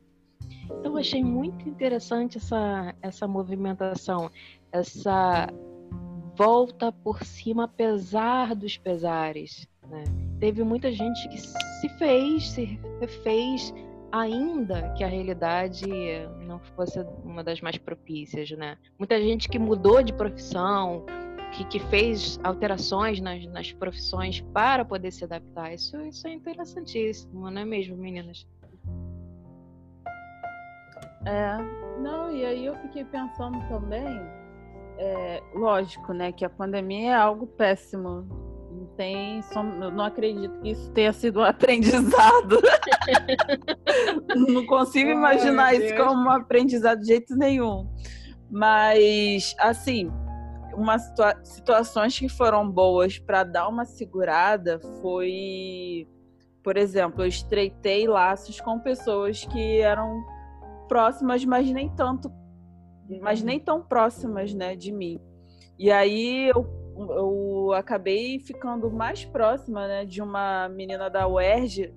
Então, 0.67 0.93
eu 0.93 0.99
achei 0.99 1.25
muito 1.25 1.67
interessante 1.67 2.37
essa, 2.37 2.95
essa 3.01 3.27
movimentação, 3.27 4.31
essa 4.71 5.49
volta 6.37 6.93
por 6.93 7.25
cima, 7.25 7.65
apesar 7.65 8.55
dos 8.55 8.77
pesares. 8.77 9.67
Né? 9.89 10.05
Teve 10.41 10.63
muita 10.63 10.93
gente 10.93 11.27
que 11.31 11.41
se 11.41 11.89
fez, 11.97 12.51
se 12.51 12.79
fez, 13.23 13.73
ainda 14.13 14.91
que 14.91 15.03
a 15.03 15.09
realidade 15.09 15.87
não 16.45 16.59
fosse 16.77 17.01
uma 17.25 17.43
das 17.43 17.63
mais 17.63 17.79
propícias. 17.79 18.51
Né? 18.51 18.77
Muita 18.99 19.19
gente 19.19 19.49
que 19.49 19.59
mudou 19.59 20.03
de 20.03 20.13
profissão, 20.13 21.07
que, 21.53 21.65
que 21.65 21.79
fez 21.79 22.41
alterações 22.43 23.21
nas, 23.21 23.45
nas 23.47 23.73
profissões 23.73 24.41
para 24.53 24.85
poder 24.85 25.11
se 25.11 25.25
adaptar. 25.25 25.73
Isso, 25.73 26.01
isso 26.01 26.27
é 26.27 26.33
interessantíssimo, 26.33 27.51
não 27.51 27.61
é 27.61 27.65
mesmo, 27.65 27.97
meninas? 27.97 28.47
É, 31.25 31.57
não, 32.01 32.35
e 32.35 32.45
aí 32.45 32.67
eu 32.67 32.75
fiquei 32.79 33.05
pensando 33.05 33.59
também, 33.69 34.21
é, 34.99 35.43
lógico, 35.55 36.12
né, 36.12 36.33
que 36.33 36.45
a 36.45 36.51
pandemia 36.51 37.12
é 37.12 37.15
algo 37.15 37.47
péssimo. 37.47 38.27
Não 38.73 38.87
tem, 38.97 39.41
não 39.93 40.05
acredito 40.05 40.59
que 40.61 40.71
isso 40.71 40.91
tenha 40.93 41.12
sido 41.12 41.41
um 41.41 41.45
aprendizado. 41.45 42.61
não 44.35 44.67
consigo 44.67 45.11
imaginar 45.11 45.67
Ai, 45.67 45.77
isso 45.77 45.97
como 45.97 46.25
um 46.25 46.31
aprendizado 46.31 47.01
de 47.01 47.07
jeito 47.07 47.37
nenhum. 47.37 47.87
Mas, 48.51 49.55
assim, 49.59 50.11
umas 50.75 51.03
situa 51.03 51.45
situações 51.45 52.19
que 52.19 52.29
foram 52.29 52.69
boas 52.71 53.19
para 53.19 53.45
dar 53.45 53.69
uma 53.69 53.85
segurada 53.85 54.79
foi, 55.01 56.09
por 56.63 56.77
exemplo, 56.77 57.23
eu 57.23 57.27
estreitei 57.27 58.07
laços 58.07 58.61
com 58.61 58.79
pessoas 58.79 59.45
que 59.45 59.81
eram 59.81 60.25
próximas, 60.89 61.45
mas 61.45 61.71
nem 61.71 61.89
tanto, 61.89 62.31
mas 63.21 63.43
nem 63.43 63.59
tão 63.59 63.83
próximas, 63.83 64.53
né, 64.53 64.77
de 64.77 64.93
mim. 64.93 65.21
E 65.79 65.91
aí 65.91 66.49
eu, 66.49 66.67
eu 66.97 67.73
acabei 67.73 68.39
ficando 68.39 68.91
mais 68.91 69.25
próxima, 69.25 69.87
né, 69.87 70.05
de 70.05 70.21
uma 70.23 70.69
menina 70.69 71.09
da 71.09 71.27
UERJ 71.27 71.95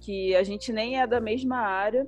que 0.00 0.36
a 0.36 0.42
gente 0.42 0.72
nem 0.72 1.00
é 1.00 1.06
da 1.06 1.20
mesma 1.20 1.56
área 1.56 2.06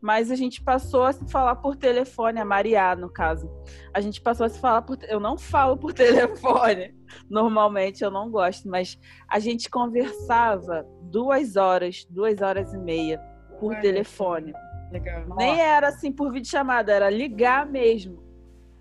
mas 0.00 0.30
a 0.30 0.34
gente 0.34 0.62
passou 0.62 1.04
a 1.04 1.12
se 1.12 1.28
falar 1.30 1.56
por 1.56 1.76
telefone, 1.76 2.40
a 2.40 2.44
Maria, 2.44 2.96
no 2.96 3.10
caso. 3.10 3.50
A 3.92 4.00
gente 4.00 4.20
passou 4.20 4.46
a 4.46 4.48
se 4.48 4.58
falar 4.58 4.82
por. 4.82 4.98
Eu 5.02 5.20
não 5.20 5.36
falo 5.36 5.76
por 5.76 5.92
telefone, 5.94 6.94
normalmente 7.28 8.02
eu 8.02 8.10
não 8.10 8.30
gosto, 8.30 8.68
mas 8.68 8.98
a 9.28 9.38
gente 9.38 9.68
conversava 9.68 10.86
duas 11.02 11.56
horas, 11.56 12.06
duas 12.08 12.40
horas 12.40 12.72
e 12.72 12.78
meia 12.78 13.20
por 13.58 13.78
telefone. 13.80 14.54
Legal. 14.90 15.24
Nem 15.36 15.60
era 15.60 15.88
assim 15.88 16.10
por 16.10 16.32
videochamada, 16.32 16.92
era 16.92 17.10
ligar 17.10 17.66
mesmo. 17.66 18.22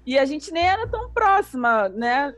E 0.05 0.17
a 0.17 0.25
gente 0.25 0.51
nem 0.51 0.65
era 0.65 0.87
tão 0.87 1.11
próxima, 1.11 1.89
né? 1.89 2.33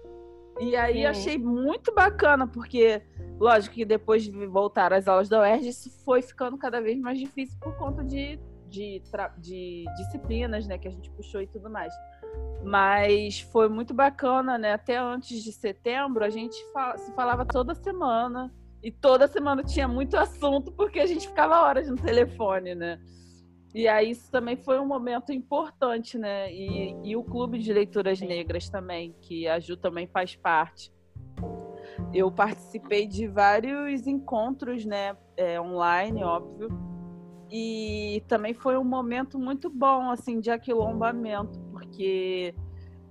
E 0.59 0.75
aí 0.75 0.99
Sim. 0.99 1.05
achei 1.05 1.37
muito 1.37 1.93
bacana, 1.93 2.45
porque, 2.45 3.01
lógico 3.39 3.75
que 3.75 3.85
depois 3.85 4.23
de 4.23 4.45
voltar 4.45 4.91
às 4.91 5.07
aulas 5.07 5.29
da 5.29 5.39
UERJ, 5.39 5.69
isso 5.69 6.03
foi 6.03 6.21
ficando 6.21 6.57
cada 6.57 6.81
vez 6.81 6.99
mais 6.99 7.17
difícil 7.17 7.57
por 7.59 7.75
conta 7.77 8.03
de 8.03 8.37
de, 8.71 9.03
de 9.37 9.83
disciplinas, 9.97 10.65
né, 10.65 10.77
que 10.77 10.87
a 10.87 10.91
gente 10.91 11.11
puxou 11.11 11.41
e 11.41 11.47
tudo 11.47 11.69
mais. 11.69 11.93
Mas 12.63 13.41
foi 13.41 13.67
muito 13.67 13.93
bacana, 13.93 14.57
né? 14.57 14.73
Até 14.73 14.97
antes 14.97 15.43
de 15.43 15.51
setembro, 15.51 16.23
a 16.23 16.29
gente 16.29 16.55
fala, 16.71 16.97
se 16.97 17.11
falava 17.13 17.45
toda 17.45 17.75
semana. 17.75 18.51
E 18.81 18.91
toda 18.91 19.27
semana 19.27 19.63
tinha 19.63 19.87
muito 19.87 20.17
assunto, 20.17 20.71
porque 20.71 20.99
a 20.99 21.05
gente 21.05 21.27
ficava 21.27 21.61
horas 21.61 21.87
no 21.87 21.97
telefone, 21.97 22.73
né? 22.73 22.99
E 23.75 23.87
aí 23.87 24.11
isso 24.11 24.29
também 24.31 24.55
foi 24.55 24.79
um 24.79 24.85
momento 24.85 25.31
importante, 25.31 26.17
né? 26.17 26.51
E, 26.51 26.95
e 27.03 27.15
o 27.15 27.23
Clube 27.23 27.59
de 27.59 27.71
Leituras 27.71 28.19
Negras 28.19 28.69
também, 28.69 29.15
que 29.21 29.47
a 29.47 29.59
Ju 29.59 29.77
também 29.77 30.07
faz 30.07 30.35
parte. 30.35 30.91
Eu 32.13 32.31
participei 32.31 33.07
de 33.07 33.27
vários 33.27 34.07
encontros, 34.07 34.85
né? 34.85 35.15
É, 35.37 35.59
online, 35.61 36.23
óbvio 36.23 36.91
e 37.51 38.23
também 38.29 38.53
foi 38.53 38.77
um 38.77 38.83
momento 38.83 39.37
muito 39.37 39.69
bom, 39.69 40.09
assim, 40.09 40.39
de 40.39 40.49
aquilombamento, 40.49 41.59
porque 41.71 42.55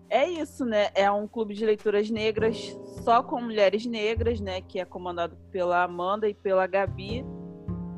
é 0.08 0.26
isso, 0.26 0.64
né? 0.64 0.88
É 0.94 1.10
um 1.10 1.28
clube 1.28 1.52
de 1.52 1.66
leituras 1.66 2.08
negras 2.08 2.74
só 3.04 3.22
com 3.22 3.38
mulheres 3.38 3.84
negras, 3.84 4.40
né? 4.40 4.62
Que 4.62 4.80
é 4.80 4.84
comandado 4.86 5.36
pela 5.52 5.82
Amanda 5.82 6.26
e 6.26 6.32
pela 6.32 6.66
Gabi. 6.66 7.22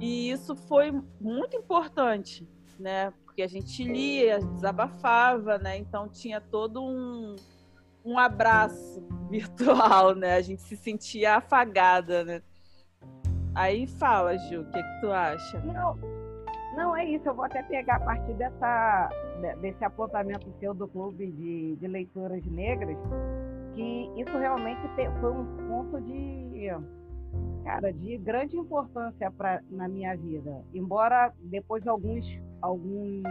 E 0.01 0.31
isso 0.33 0.57
foi 0.57 0.93
muito 1.21 1.57
importante, 1.57 2.45
né? 2.77 3.13
Porque 3.25 3.41
a 3.41 3.49
gente 3.49 3.85
lia, 3.85 4.41
desabafava, 4.41 5.59
né? 5.59 5.79
Então 5.79 6.09
tinha 6.09 6.41
todo 6.41 6.83
um, 6.83 7.37
um 8.05 8.19
abraço 8.19 9.01
virtual, 9.31 10.17
né? 10.17 10.35
A 10.35 10.43
gente 10.43 10.63
se 10.63 10.77
sentia 10.77 11.37
afagada, 11.37 12.25
né? 12.25 12.43
Aí 13.55 13.87
fala, 13.87 14.37
Ju, 14.37 14.63
o 14.63 14.65
que, 14.65 14.83
que 14.83 15.01
tu 15.01 15.13
acha? 15.13 15.61
Não, 15.61 16.22
não, 16.77 16.97
é 16.97 17.05
isso. 17.05 17.29
Eu 17.29 17.35
vou 17.35 17.45
até 17.45 17.63
pegar 17.63 17.97
a 17.97 18.01
partir 18.01 18.33
dessa, 18.35 19.11
desse 19.61 19.85
apontamento 19.85 20.53
seu 20.59 20.75
do 20.75 20.89
Clube 20.89 21.31
de, 21.31 21.77
de 21.77 21.87
Leituras 21.87 22.45
Negras, 22.47 22.97
que 23.75 24.11
isso 24.17 24.37
realmente 24.39 24.81
foi 25.21 25.31
um 25.31 25.45
ponto 25.69 26.01
de, 26.01 26.69
cara, 27.65 27.93
de 27.93 28.17
grande 28.19 28.57
importância 28.57 29.31
pra, 29.31 29.61
na 29.71 29.89
minha 29.89 30.17
vida. 30.17 30.63
Embora 30.75 31.33
depois 31.41 31.83
de 31.83 31.89
alguns, 31.89 32.25
alguns 32.61 33.23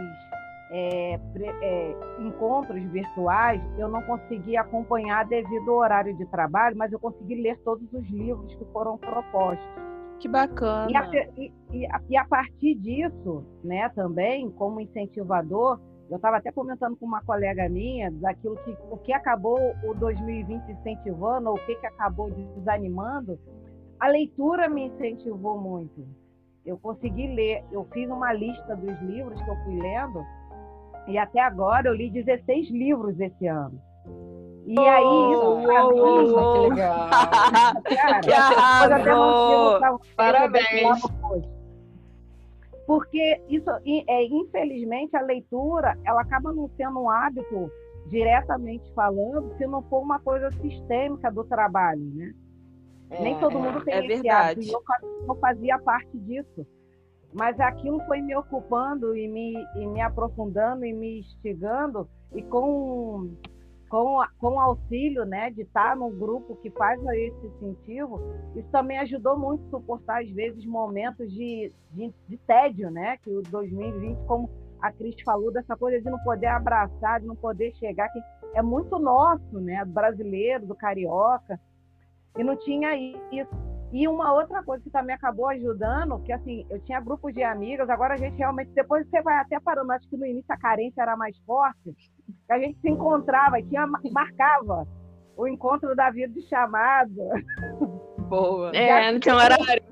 é, 0.70 1.20
é, 1.60 1.96
encontros 2.20 2.82
virtuais, 2.84 3.60
eu 3.78 3.88
não 3.88 4.02
consegui 4.02 4.56
acompanhar 4.56 5.24
devido 5.26 5.70
ao 5.70 5.78
horário 5.78 6.16
de 6.16 6.24
trabalho, 6.26 6.76
mas 6.76 6.92
eu 6.92 6.98
consegui 6.98 7.34
ler 7.34 7.58
todos 7.58 7.92
os 7.92 8.08
livros 8.08 8.54
que 8.54 8.64
foram 8.66 8.96
propostos. 8.96 9.91
Que 10.22 10.28
bacana. 10.28 10.88
E 10.88 10.96
a, 10.96 11.10
e, 11.36 11.52
e, 11.72 11.86
a, 11.86 12.00
e 12.08 12.16
a, 12.16 12.24
partir 12.24 12.76
disso, 12.76 13.44
né, 13.64 13.88
também, 13.88 14.48
como 14.52 14.80
incentivador, 14.80 15.80
eu 16.08 16.14
estava 16.14 16.36
até 16.36 16.52
comentando 16.52 16.96
com 16.96 17.04
uma 17.04 17.20
colega 17.22 17.68
minha 17.68 18.08
daquilo 18.08 18.54
que 18.58 18.70
o 18.88 18.98
que 18.98 19.12
acabou 19.12 19.58
o 19.82 19.92
2020 19.94 20.62
incentivando, 20.70 21.48
ou 21.48 21.56
o 21.56 21.66
que, 21.66 21.74
que 21.74 21.86
acabou 21.86 22.30
desanimando, 22.30 23.36
a 23.98 24.06
leitura 24.06 24.68
me 24.68 24.86
incentivou 24.86 25.60
muito. 25.60 26.06
Eu 26.64 26.78
consegui 26.78 27.26
ler, 27.26 27.64
eu 27.72 27.84
fiz 27.92 28.08
uma 28.08 28.32
lista 28.32 28.76
dos 28.76 28.96
livros 29.00 29.42
que 29.42 29.50
eu 29.50 29.56
fui 29.64 29.80
lendo, 29.80 30.24
e 31.08 31.18
até 31.18 31.40
agora 31.40 31.88
eu 31.88 31.94
li 31.94 32.08
16 32.08 32.70
livros 32.70 33.18
esse 33.18 33.48
ano. 33.48 33.82
E 34.64 34.78
aí, 34.78 35.32
isso 35.32 35.62
pra 35.62 35.88
mim, 35.88 36.00
oh, 36.00 36.52
que 36.52 36.68
legal. 36.68 37.08
Cara, 37.82 38.20
que 38.20 38.32
arrasou. 38.32 40.00
Parabéns. 40.16 41.00
Porque 42.86 43.40
isso, 43.48 43.70
é, 44.08 44.24
infelizmente, 44.24 45.16
a 45.16 45.22
leitura, 45.22 45.98
ela 46.04 46.20
acaba 46.20 46.52
não 46.52 46.68
sendo 46.76 47.00
um 47.00 47.10
hábito, 47.10 47.70
diretamente 48.06 48.92
falando, 48.94 49.56
se 49.56 49.66
não 49.66 49.82
for 49.82 50.00
uma 50.00 50.18
coisa 50.20 50.50
sistêmica 50.60 51.30
do 51.30 51.44
trabalho, 51.44 52.02
né? 52.14 52.34
É, 53.10 53.22
Nem 53.22 53.38
todo 53.38 53.58
mundo 53.58 53.84
tem 53.84 53.94
é 53.94 53.98
esse 53.98 54.08
verdade. 54.22 54.60
hábito. 54.60 54.82
Eu, 55.02 55.28
eu 55.28 55.34
fazia 55.36 55.78
parte 55.78 56.18
disso. 56.18 56.66
Mas 57.32 57.58
aquilo 57.60 58.00
foi 58.06 58.20
me 58.20 58.36
ocupando 58.36 59.16
e 59.16 59.26
me, 59.26 59.54
e 59.76 59.86
me 59.86 60.00
aprofundando 60.00 60.84
e 60.84 60.92
me 60.92 61.20
instigando, 61.20 62.06
e 62.34 62.42
com 62.42 63.30
com, 63.92 64.24
com 64.38 64.58
auxílio 64.58 65.26
né, 65.26 65.50
de 65.50 65.60
estar 65.60 65.94
num 65.94 66.10
grupo 66.18 66.56
que 66.56 66.70
faz 66.70 66.98
esse 67.12 67.46
incentivo, 67.46 68.18
isso 68.56 68.66
também 68.70 68.96
ajudou 69.00 69.38
muito 69.38 69.66
a 69.66 69.68
suportar, 69.68 70.22
às 70.22 70.30
vezes, 70.30 70.64
momentos 70.64 71.30
de, 71.30 71.70
de, 71.90 72.10
de 72.26 72.38
tédio, 72.38 72.90
né? 72.90 73.18
Que 73.18 73.28
o 73.28 73.42
2020, 73.42 74.16
como 74.26 74.48
a 74.80 74.90
Cris 74.90 75.14
falou, 75.22 75.52
dessa 75.52 75.76
coisa 75.76 76.00
de 76.00 76.08
não 76.10 76.18
poder 76.20 76.46
abraçar, 76.46 77.20
de 77.20 77.26
não 77.26 77.36
poder 77.36 77.74
chegar, 77.74 78.08
que 78.08 78.18
é 78.54 78.62
muito 78.62 78.98
nosso, 78.98 79.60
né? 79.60 79.84
Do 79.84 79.92
brasileiro, 79.92 80.64
do 80.64 80.74
carioca. 80.74 81.60
e 82.38 82.42
não 82.42 82.56
tinha 82.56 82.96
isso. 82.96 83.71
E 83.92 84.08
uma 84.08 84.32
outra 84.32 84.62
coisa 84.62 84.82
que 84.82 84.90
também 84.90 85.14
acabou 85.14 85.48
ajudando, 85.48 86.18
que 86.20 86.32
assim, 86.32 86.66
eu 86.70 86.80
tinha 86.80 86.98
grupos 86.98 87.34
de 87.34 87.42
amigas, 87.42 87.90
agora 87.90 88.14
a 88.14 88.16
gente 88.16 88.36
realmente, 88.36 88.70
depois 88.74 89.06
você 89.06 89.20
vai 89.20 89.36
até 89.36 89.60
parando, 89.60 89.92
acho 89.92 90.08
que 90.08 90.16
no 90.16 90.24
início 90.24 90.50
a 90.50 90.56
carência 90.56 91.02
era 91.02 91.14
mais 91.14 91.36
forte, 91.46 91.94
a 92.50 92.58
gente 92.58 92.80
se 92.80 92.88
encontrava 92.88 93.60
e 93.60 93.64
tinha, 93.64 93.86
marcava 93.86 94.88
o 95.36 95.46
encontro 95.46 95.94
da 95.94 96.10
vida 96.10 96.32
de 96.32 96.46
chamada. 96.48 97.10
Boa. 98.28 98.72
É, 98.74 99.12
não 99.12 99.20
tinha 99.20 99.34
horário. 99.34 99.82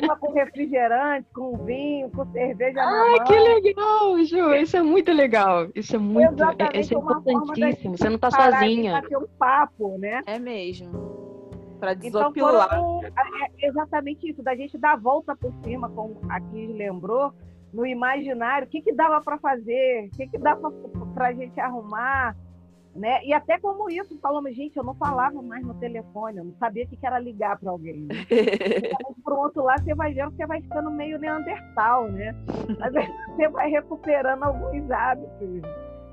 Uma 0.00 0.16
com 0.16 0.32
refrigerante, 0.32 1.26
com 1.34 1.56
vinho, 1.64 2.10
com 2.10 2.30
cerveja. 2.32 2.80
Ai, 2.80 3.24
que 3.24 3.38
legal, 3.38 4.24
Ju. 4.24 4.54
Isso 4.54 4.76
é 4.76 4.82
muito 4.82 5.12
legal. 5.12 5.68
Isso 5.74 5.96
é 5.96 5.98
muito. 5.98 6.42
É, 6.42 6.80
isso 6.80 6.94
é 6.94 6.98
importantíssimo. 6.98 7.96
Você 7.96 8.08
não 8.08 8.16
está 8.16 8.30
sozinha. 8.30 9.02
Ter 9.02 9.16
um 9.16 9.26
papo, 9.38 9.98
né? 9.98 10.22
É 10.26 10.38
mesmo. 10.38 10.90
Para 11.78 11.92
então, 11.92 12.30
desopilar. 12.30 12.66
Então, 12.66 12.80
foram, 12.80 12.95
é 13.06 13.66
exatamente 13.66 14.30
isso, 14.30 14.42
da 14.42 14.54
gente 14.54 14.78
dar 14.78 14.92
a 14.92 14.96
volta 14.96 15.36
por 15.36 15.52
cima, 15.64 15.88
como 15.90 16.20
a 16.28 16.40
Cris 16.40 16.74
lembrou, 16.74 17.32
no 17.72 17.84
imaginário, 17.84 18.66
o 18.66 18.70
que, 18.70 18.80
que 18.80 18.92
dava 18.92 19.20
para 19.20 19.38
fazer, 19.38 20.06
o 20.06 20.16
que, 20.16 20.28
que 20.28 20.38
dava 20.38 20.70
para 21.14 21.28
a 21.28 21.32
gente 21.32 21.58
arrumar, 21.60 22.36
né? 22.96 23.22
E 23.24 23.32
até 23.34 23.58
como 23.58 23.90
isso, 23.90 24.18
falamos, 24.20 24.54
gente, 24.56 24.76
eu 24.76 24.84
não 24.84 24.94
falava 24.94 25.42
mais 25.42 25.64
no 25.64 25.74
telefone, 25.74 26.38
eu 26.38 26.44
não 26.44 26.54
sabia 26.54 26.84
o 26.84 26.88
que 26.88 26.98
era 27.06 27.18
ligar 27.18 27.58
para 27.58 27.70
alguém. 27.70 28.06
Né? 28.06 28.14
Pronto, 29.22 29.60
lá 29.60 29.76
você 29.76 29.94
vai 29.94 30.14
vendo 30.14 30.30
que 30.30 30.38
você 30.38 30.46
vai 30.46 30.62
ficando 30.62 30.90
meio 30.90 31.18
neandertal, 31.18 32.10
né? 32.10 32.34
Mas 32.78 32.92
você 33.36 33.48
vai 33.48 33.68
recuperando 33.68 34.44
alguns 34.44 34.90
hábitos 34.90 35.62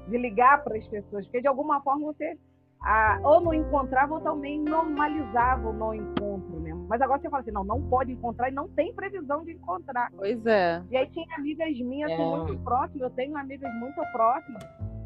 de 0.09 0.17
ligar 0.17 0.63
para 0.63 0.77
as 0.77 0.85
pessoas, 0.87 1.25
porque 1.25 1.41
de 1.41 1.47
alguma 1.47 1.81
forma 1.81 2.07
você 2.07 2.37
ah, 2.81 3.17
ou 3.23 3.39
não 3.39 3.53
encontrava 3.53 4.15
ou 4.15 4.19
também 4.19 4.59
normalizava 4.59 5.69
o 5.69 5.73
não 5.73 5.93
encontro? 5.93 6.59
Mas 6.93 7.01
agora 7.01 7.19
você 7.19 7.27
fala 7.27 7.41
assim, 7.41 7.49
não, 7.49 7.63
não 7.63 7.81
pode 7.89 8.11
encontrar 8.11 8.49
e 8.49 8.53
não 8.53 8.69
tem 8.69 8.93
previsão 8.93 9.43
de 9.43 9.53
encontrar. 9.53 10.11
Pois 10.15 10.45
é. 10.45 10.79
E 10.91 10.95
aí 10.95 11.09
tinha 11.09 11.25
amigas 11.35 11.75
minhas 11.79 12.11
é. 12.11 12.17
muito 12.17 12.55
próximas, 12.59 13.01
eu 13.01 13.09
tenho 13.09 13.35
amigas 13.35 13.73
muito 13.79 13.99
próximas, 14.11 14.63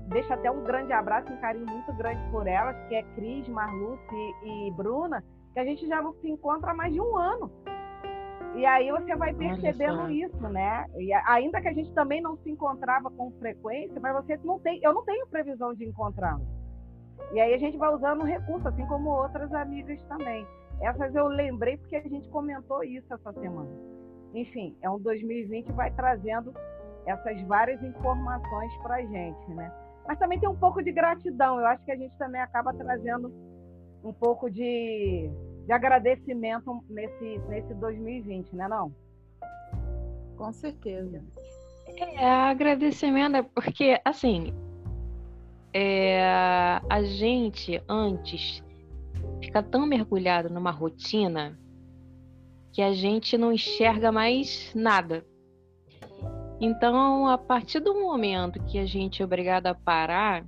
deixo 0.10 0.34
até 0.34 0.52
um 0.52 0.66
grande 0.66 0.92
abraço, 0.92 1.32
um 1.32 1.38
carinho 1.38 1.66
muito 1.66 1.94
grande 1.94 2.22
por 2.30 2.46
elas, 2.46 2.76
que 2.90 2.96
é 2.96 3.04
Cris, 3.16 3.48
Marluce 3.48 4.02
e, 4.44 4.70
Bruna, 4.76 5.24
que 5.54 5.62
a 5.62 5.64
gente 5.64 5.88
já 5.88 6.02
não 6.02 6.12
se 6.16 6.30
encontra 6.30 6.72
há 6.72 6.74
mais 6.74 6.92
de 6.92 7.00
um 7.00 7.16
ano. 7.16 7.50
E 8.56 8.66
aí 8.66 8.92
você 8.92 9.16
vai 9.16 9.34
percebendo 9.34 10.10
isso, 10.10 10.42
né? 10.42 10.88
E 10.98 11.14
ainda 11.14 11.62
que 11.62 11.70
a 11.70 11.74
gente 11.74 11.94
também 11.94 12.20
não 12.20 12.36
se 12.36 12.52
encontrava 12.52 13.10
com 13.12 13.32
frequência, 13.40 13.98
mas 14.02 14.14
você 14.14 14.38
não 14.44 14.60
tem, 14.60 14.82
eu 14.84 14.94
não 14.94 15.06
tenho 15.06 15.26
previsão 15.28 15.74
de 15.74 15.86
encontrá-los. 15.86 16.46
E 17.32 17.40
aí 17.40 17.54
a 17.54 17.58
gente 17.58 17.78
vai 17.78 17.96
usando 17.96 18.24
o 18.24 18.26
recurso, 18.26 18.68
assim 18.68 18.86
como 18.88 19.10
outras 19.10 19.54
amigas 19.54 20.02
também. 20.10 20.46
Essas 20.82 21.16
eu 21.16 21.28
lembrei 21.28 21.78
porque 21.78 21.96
a 21.96 22.02
gente 22.02 22.30
comentou 22.30 22.84
isso 22.84 23.12
essa 23.14 23.34
semana. 23.34 23.70
Enfim, 24.34 24.76
é 24.82 24.90
um 24.90 25.00
2020 25.00 25.72
vai 25.72 25.92
trazendo 25.92 26.54
essas 27.06 27.42
várias 27.44 27.82
informações 27.82 28.76
para 28.84 28.96
a 28.96 29.02
gente, 29.02 29.54
né? 29.54 29.72
Mas 30.08 30.20
também 30.20 30.40
tem 30.40 30.48
um 30.48 30.56
pouco 30.56 30.84
de 30.84 30.92
gratidão. 30.92 31.60
Eu 31.60 31.66
acho 31.66 31.84
que 31.84 31.92
a 31.92 31.96
gente 31.96 32.16
também 32.18 32.42
acaba 32.42 32.74
trazendo 32.74 33.34
um 34.04 34.14
pouco 34.14 34.50
de, 34.50 35.30
de 35.66 35.72
agradecimento 35.72 36.84
nesse, 36.90 37.40
nesse 37.50 37.74
2020, 37.74 38.56
né 38.56 38.68
não? 38.68 38.94
Com 40.38 40.54
certeza. 40.54 41.24
É, 41.98 42.30
agradecimento 42.30 43.38
é 43.38 43.42
porque, 43.42 44.00
assim, 44.06 44.54
é, 45.74 46.22
a 46.90 47.04
gente 47.04 47.82
antes 47.90 48.64
fica 49.42 49.62
tão 49.62 49.86
mergulhado 49.86 50.50
numa 50.50 50.72
rotina 50.72 51.58
que 52.72 52.82
a 52.82 52.94
gente 52.94 53.38
não 53.38 53.52
enxerga 53.52 54.12
mais 54.12 54.72
nada. 54.76 55.26
Então, 56.60 57.28
a 57.28 57.38
partir 57.38 57.80
do 57.80 57.94
momento 57.94 58.64
que 58.64 58.80
a 58.80 58.86
gente 58.86 59.22
é 59.22 59.26
obrigado 59.26 59.68
a 59.68 59.76
parar, 59.76 60.46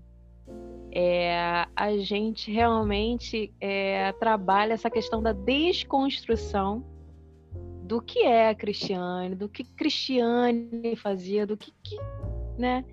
é, 0.92 1.68
a 1.76 1.98
gente 1.98 2.52
realmente 2.52 3.54
é, 3.62 4.12
trabalha 4.14 4.74
essa 4.74 4.90
questão 4.90 5.22
da 5.22 5.34
desconstrução 5.34 6.84
do 7.84 8.02
que 8.02 8.20
é 8.20 8.50
a 8.50 8.56
Cristiane, 8.56 9.36
do 9.36 9.48
que 9.50 9.64
Cristiane 9.64 10.96
fazia, 10.96 11.46
do 11.46 11.58
que, 11.58 11.72
que 11.84 11.98
né, 12.58 12.86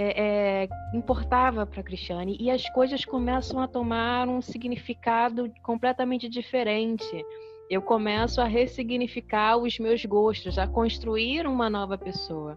é, 0.00 0.62
é, 0.64 0.68
importava 0.94 1.66
para 1.66 1.82
Cristiane. 1.82 2.36
E 2.40 2.50
as 2.50 2.68
coisas 2.70 3.04
começam 3.04 3.60
a 3.60 3.66
tomar 3.66 4.28
um 4.28 4.40
significado 4.40 5.52
completamente 5.62 6.28
diferente 6.28 7.24
eu 7.70 7.82
começo 7.82 8.40
a 8.40 8.44
ressignificar 8.44 9.58
os 9.58 9.78
meus 9.78 10.04
gostos, 10.04 10.58
a 10.58 10.66
construir 10.66 11.46
uma 11.46 11.68
nova 11.68 11.98
pessoa. 11.98 12.56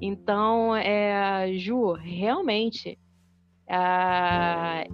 Então, 0.00 0.74
é, 0.76 1.52
Ju, 1.54 1.92
realmente, 1.94 2.96
é, 3.68 4.86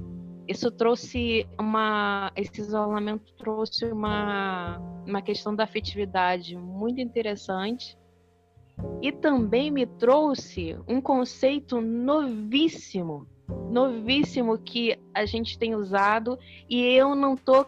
isso 0.48 0.70
trouxe 0.70 1.46
uma, 1.58 2.32
esse 2.34 2.60
isolamento 2.60 3.34
trouxe 3.34 3.92
uma, 3.92 4.78
uma 5.06 5.20
questão 5.20 5.54
da 5.54 5.64
afetividade 5.64 6.56
muito 6.56 7.00
interessante 7.00 7.98
e 9.00 9.10
também 9.10 9.70
me 9.70 9.86
trouxe 9.86 10.76
um 10.86 11.00
conceito 11.00 11.80
novíssimo, 11.80 13.26
novíssimo 13.70 14.58
que 14.58 14.98
a 15.12 15.24
gente 15.24 15.58
tem 15.58 15.74
usado 15.74 16.38
e 16.68 16.82
eu 16.82 17.14
não 17.14 17.36
tô 17.36 17.66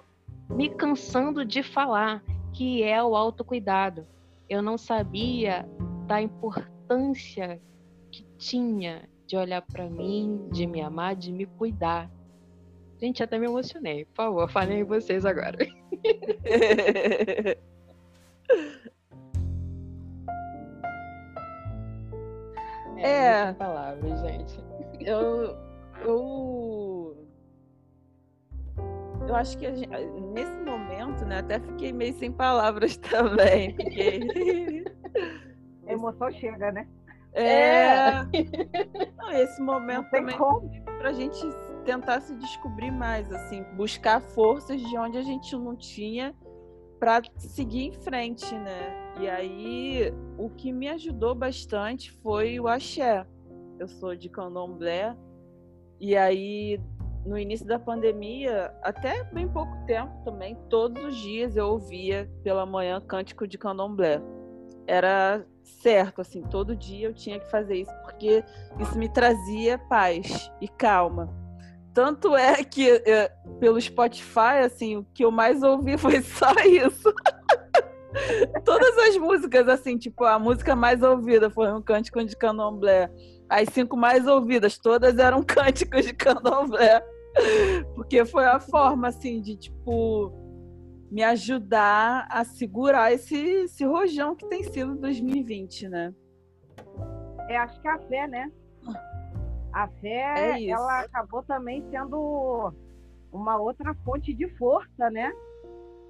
me 0.49 0.69
cansando 0.69 1.45
de 1.45 1.63
falar, 1.63 2.23
que 2.53 2.83
é 2.83 3.03
o 3.03 3.17
autocuidado. 3.17 4.07
Eu 4.49 4.63
não 4.63 4.79
sabia 4.79 5.69
da 6.07 6.21
importância 6.21 7.61
que 8.11 8.25
tinha 8.39 9.09
de 9.27 9.37
olhar 9.37 9.63
para 9.63 9.89
mim, 9.89 10.49
de 10.53 10.67
me 10.67 10.81
amar, 10.81 11.17
de 11.17 11.33
me 11.33 11.47
cuidar. 11.47 12.11
Gente, 13.01 13.23
até 13.23 13.39
me 13.39 13.47
emocionei. 13.47 14.05
Por 14.05 14.15
favor, 14.15 14.51
falem 14.51 14.85
vocês 14.85 15.25
agora. 15.25 15.59
é, 22.99 23.49
é 23.49 23.53
palavras, 23.53 24.21
gente. 24.21 24.59
Eu, 25.01 25.57
eu 26.05 27.25
eu 29.29 29.35
acho 29.35 29.57
que 29.57 29.75
gente, 29.75 29.89
nesse 30.33 30.57
momento, 30.63 31.25
né, 31.25 31.39
até 31.39 31.59
fiquei 31.59 31.93
meio 31.93 32.15
sem 32.15 32.31
palavras 32.31 32.97
também. 32.99 33.75
Fiquei... 33.75 34.85
A 35.87 35.93
emoção 35.93 36.31
chega, 36.33 36.73
né? 36.73 36.87
É. 37.35 38.23
Não, 39.19 39.33
esse 39.33 39.61
momento 39.61 40.09
também 40.11 40.37
para 40.99 41.11
a 41.11 41.13
gente 41.13 41.41
tentar 41.85 42.21
se 42.21 42.35
descobrir 42.37 42.91
mais, 42.91 43.31
assim, 43.33 43.63
buscar 43.77 44.21
forças 44.21 44.81
de 44.81 44.97
onde 44.97 45.19
a 45.19 45.23
gente 45.23 45.55
não 45.55 45.77
tinha 45.77 46.35
para 46.99 47.21
seguir 47.37 47.89
em 47.89 47.93
frente, 47.93 48.55
né? 48.55 49.04
E 49.21 49.29
aí 49.29 50.13
o 50.37 50.51
que 50.51 50.73
me 50.73 50.89
ajudou 50.89 51.35
bastante 51.35 52.11
foi 52.11 52.59
o 52.59 52.67
axé. 52.67 53.27
Eu 53.79 53.89
sou 53.89 54.15
de 54.17 54.29
candomblé 54.29 55.17
e 56.01 56.17
aí 56.17 56.81
no 57.25 57.39
início 57.39 57.67
da 57.67 57.79
pandemia, 57.79 58.73
até 58.83 59.25
bem 59.25 59.49
pouco 59.49 59.75
tempo 59.87 60.13
também, 60.25 60.57
todos 60.69 61.03
os 61.03 61.17
dias 61.17 61.57
eu 61.57 61.69
ouvia 61.69 62.31
pela 62.43 62.67
manhã 62.67 63.01
cântico 63.01 63.47
de 63.47 63.57
candomblé. 63.57 64.21
Era 64.87 65.45
certo, 65.63 66.21
assim, 66.21 66.43
todo 66.43 66.77
dia 66.77 67.07
eu 67.07 67.15
tinha 67.15 67.41
que 67.41 67.51
fazer 67.51 67.77
isso, 67.77 67.93
porque 68.03 68.45
isso 68.79 68.99
me 68.99 69.09
trazia 69.09 69.79
paz 69.79 70.53
e 70.61 70.69
calma. 70.69 71.33
Tanto 71.95 72.37
é 72.37 72.63
que 72.63 72.91
é, 72.91 73.29
pelo 73.59 73.81
Spotify, 73.81 74.59
assim, 74.65 74.97
o 74.97 75.07
que 75.15 75.25
eu 75.25 75.31
mais 75.31 75.63
ouvi 75.63 75.97
foi 75.99 76.21
só 76.21 76.53
isso. 76.67 77.15
Todas 78.65 78.97
as 78.99 79.17
músicas, 79.17 79.69
assim, 79.69 79.99
tipo, 79.99 80.25
a 80.25 80.39
música 80.39 80.75
mais 80.75 81.03
ouvida 81.03 81.51
foi 81.51 81.73
um 81.73 81.83
cântico 81.83 82.25
de 82.25 82.37
candomblé. 82.37 83.11
As 83.49 83.69
cinco 83.71 83.97
mais 83.97 84.27
ouvidas, 84.27 84.79
todas 84.79 85.19
eram 85.19 85.43
cânticos 85.45 86.05
de 86.05 86.15
candomblé. 86.15 87.05
Porque 87.95 88.25
foi 88.25 88.45
a 88.45 88.61
forma, 88.61 89.09
assim, 89.09 89.41
de, 89.41 89.57
tipo, 89.57 90.33
me 91.11 91.23
ajudar 91.23 92.27
a 92.31 92.45
segurar 92.45 93.13
esse, 93.13 93.37
esse 93.37 93.85
rojão 93.85 94.35
que 94.35 94.47
tem 94.49 94.63
sido 94.65 94.97
2020, 94.97 95.89
né? 95.89 96.15
É, 97.49 97.57
acho 97.59 97.81
que 97.81 97.89
a 97.89 97.99
fé, 97.99 98.27
né? 98.27 98.51
A 99.73 99.89
fé, 99.89 100.59
é 100.59 100.69
ela 100.69 101.01
acabou 101.01 101.43
também 101.43 101.85
sendo 101.91 102.73
uma 103.33 103.57
outra 103.57 103.93
fonte 104.05 104.33
de 104.33 104.49
força, 104.57 105.11
né? 105.11 105.33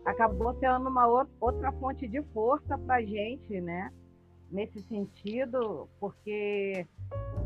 Acabou 0.04 0.54
sendo 0.54 0.88
uma 0.88 1.06
outra 1.40 1.72
fonte 1.72 2.06
de 2.06 2.22
força 2.32 2.76
para 2.78 3.02
gente, 3.02 3.60
né? 3.60 3.90
Nesse 4.50 4.80
sentido, 4.82 5.88
porque 5.98 6.86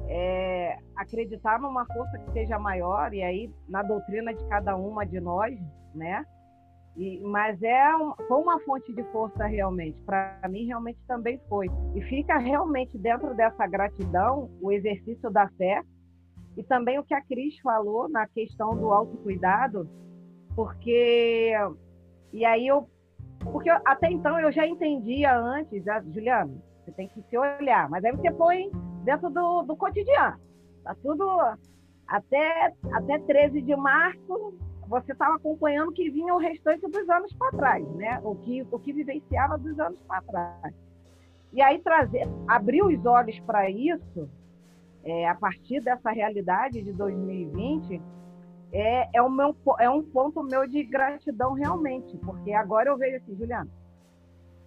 é, 0.08 0.78
acreditar 0.96 1.60
numa 1.60 1.86
força 1.86 2.18
que 2.18 2.32
seja 2.32 2.58
maior, 2.58 3.14
e 3.14 3.22
aí 3.22 3.50
na 3.68 3.82
doutrina 3.82 4.34
de 4.34 4.44
cada 4.48 4.76
uma 4.76 5.06
de 5.06 5.20
nós, 5.20 5.58
né? 5.94 6.24
E, 6.98 7.20
mas 7.20 7.62
é 7.62 7.96
um, 7.96 8.12
foi 8.26 8.38
uma 8.38 8.58
fonte 8.60 8.92
de 8.92 9.04
força 9.12 9.46
realmente. 9.46 9.96
Para 10.04 10.40
mim, 10.48 10.66
realmente 10.66 10.98
também 11.06 11.40
foi. 11.48 11.68
E 11.94 12.02
fica 12.02 12.36
realmente 12.38 12.98
dentro 12.98 13.34
dessa 13.34 13.64
gratidão 13.68 14.50
o 14.60 14.72
exercício 14.72 15.30
da 15.30 15.48
fé 15.50 15.80
e 16.56 16.62
também 16.64 16.98
o 16.98 17.04
que 17.04 17.14
a 17.14 17.22
Cris 17.22 17.56
falou 17.60 18.08
na 18.08 18.26
questão 18.26 18.76
do 18.76 18.92
autocuidado, 18.92 19.88
porque. 20.56 21.52
E 22.32 22.44
aí 22.44 22.66
eu. 22.66 22.88
Porque 23.52 23.70
até 23.70 24.10
então 24.10 24.38
eu 24.40 24.50
já 24.50 24.66
entendia 24.66 25.36
antes, 25.36 25.86
ah, 25.88 26.02
Juliana, 26.12 26.52
você 26.84 26.92
tem 26.92 27.08
que 27.08 27.22
se 27.22 27.38
olhar, 27.38 27.88
mas 27.88 28.04
aí 28.04 28.12
você 28.12 28.30
põe 28.32 28.70
dentro 29.04 29.30
do, 29.30 29.62
do 29.62 29.76
cotidiano. 29.76 30.38
Tá 30.84 30.94
tudo. 31.02 31.24
Até, 32.06 32.72
até 32.92 33.18
13 33.18 33.60
de 33.60 33.76
março, 33.76 34.54
você 34.88 35.12
estava 35.12 35.36
acompanhando 35.36 35.90
o 35.90 35.92
que 35.92 36.10
vinha 36.10 36.34
o 36.34 36.38
restante 36.38 36.88
dos 36.88 37.08
anos 37.10 37.32
para 37.34 37.50
trás, 37.52 37.86
né? 37.94 38.18
O 38.24 38.34
que, 38.36 38.66
o 38.70 38.78
que 38.78 38.92
vivenciava 38.92 39.58
dos 39.58 39.78
anos 39.78 40.00
para 40.08 40.22
trás. 40.22 40.74
E 41.52 41.60
aí 41.60 41.78
trazer, 41.80 42.26
abrir 42.46 42.82
os 42.82 43.04
olhos 43.04 43.38
para 43.40 43.70
isso, 43.70 44.28
é, 45.04 45.28
a 45.28 45.34
partir 45.34 45.80
dessa 45.80 46.10
realidade 46.10 46.82
de 46.82 46.92
2020, 46.92 48.00
é, 48.72 49.08
é, 49.14 49.22
o 49.22 49.30
meu, 49.30 49.56
é 49.78 49.88
um 49.88 50.02
ponto 50.02 50.42
meu 50.42 50.66
de 50.66 50.84
gratidão 50.84 51.54
realmente, 51.54 52.16
porque 52.18 52.52
agora 52.52 52.90
eu 52.90 52.98
vejo 52.98 53.16
assim, 53.16 53.36
Juliana, 53.36 53.70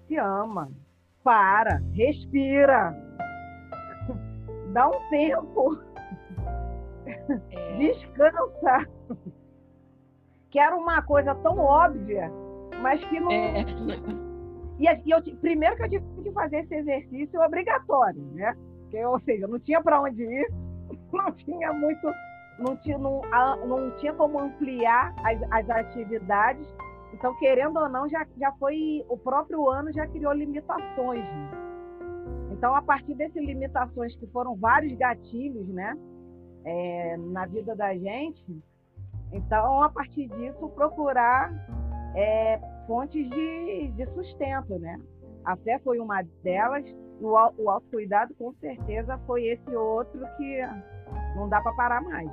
se 0.07 0.17
ama, 0.17 0.71
para, 1.23 1.81
respira, 1.93 2.95
dá 4.73 4.87
um 4.87 5.09
tempo, 5.09 5.79
é. 7.05 7.77
descansa 7.77 8.87
que 10.51 10.59
era 10.59 10.75
uma 10.75 11.01
coisa 11.01 11.33
tão 11.35 11.57
óbvia, 11.57 12.29
mas 12.81 13.03
que 13.05 13.19
não. 13.19 13.31
É. 13.31 13.65
E, 14.79 14.85
e 14.85 15.11
eu, 15.11 15.21
primeiro 15.37 15.75
que 15.77 15.83
eu 15.83 15.89
tive 15.89 16.23
que 16.23 16.31
fazer 16.31 16.57
esse 16.57 16.75
exercício 16.75 17.39
obrigatório, 17.39 18.21
né? 18.33 18.55
Que, 18.89 19.03
ou 19.05 19.19
seja, 19.21 19.47
não 19.47 19.59
tinha 19.59 19.81
para 19.81 20.01
onde 20.01 20.21
ir, 20.23 20.51
não 21.13 21.31
tinha 21.31 21.71
muito, 21.71 22.11
não 22.61 22.75
tinha, 22.77 22.97
não, 22.97 23.21
não 23.67 23.91
tinha 23.97 24.13
como 24.13 24.39
ampliar 24.39 25.13
as, 25.23 25.41
as 25.51 25.69
atividades. 25.69 26.65
Então, 27.13 27.37
querendo 27.37 27.77
ou 27.77 27.89
não, 27.89 28.07
já, 28.07 28.25
já 28.37 28.51
foi 28.53 29.05
o 29.09 29.17
próprio 29.17 29.69
ano 29.69 29.91
já 29.91 30.07
criou 30.07 30.33
limitações. 30.33 31.23
Né? 31.23 31.51
Então, 32.51 32.75
a 32.75 32.81
partir 32.81 33.15
dessas 33.15 33.43
limitações 33.43 34.15
que 34.15 34.27
foram 34.27 34.55
vários 34.55 34.93
gatilhos, 34.97 35.67
né, 35.67 35.97
é, 36.63 37.17
na 37.17 37.45
vida 37.45 37.75
da 37.75 37.93
gente, 37.95 38.63
então, 39.33 39.81
a 39.81 39.89
partir 39.89 40.27
disso, 40.27 40.69
procurar 40.69 41.51
é, 42.15 42.59
fontes 42.85 43.29
de, 43.29 43.87
de 43.89 44.05
sustento, 44.13 44.77
né? 44.77 44.99
A 45.45 45.55
fé 45.57 45.79
foi 45.79 45.99
uma 45.99 46.21
delas, 46.43 46.85
o, 47.19 47.29
o 47.57 47.69
autocuidado, 47.69 48.33
com 48.35 48.53
certeza, 48.55 49.17
foi 49.25 49.45
esse 49.45 49.75
outro 49.75 50.21
que 50.37 50.61
não 51.35 51.47
dá 51.47 51.61
para 51.61 51.73
parar 51.73 52.01
mais. 52.01 52.29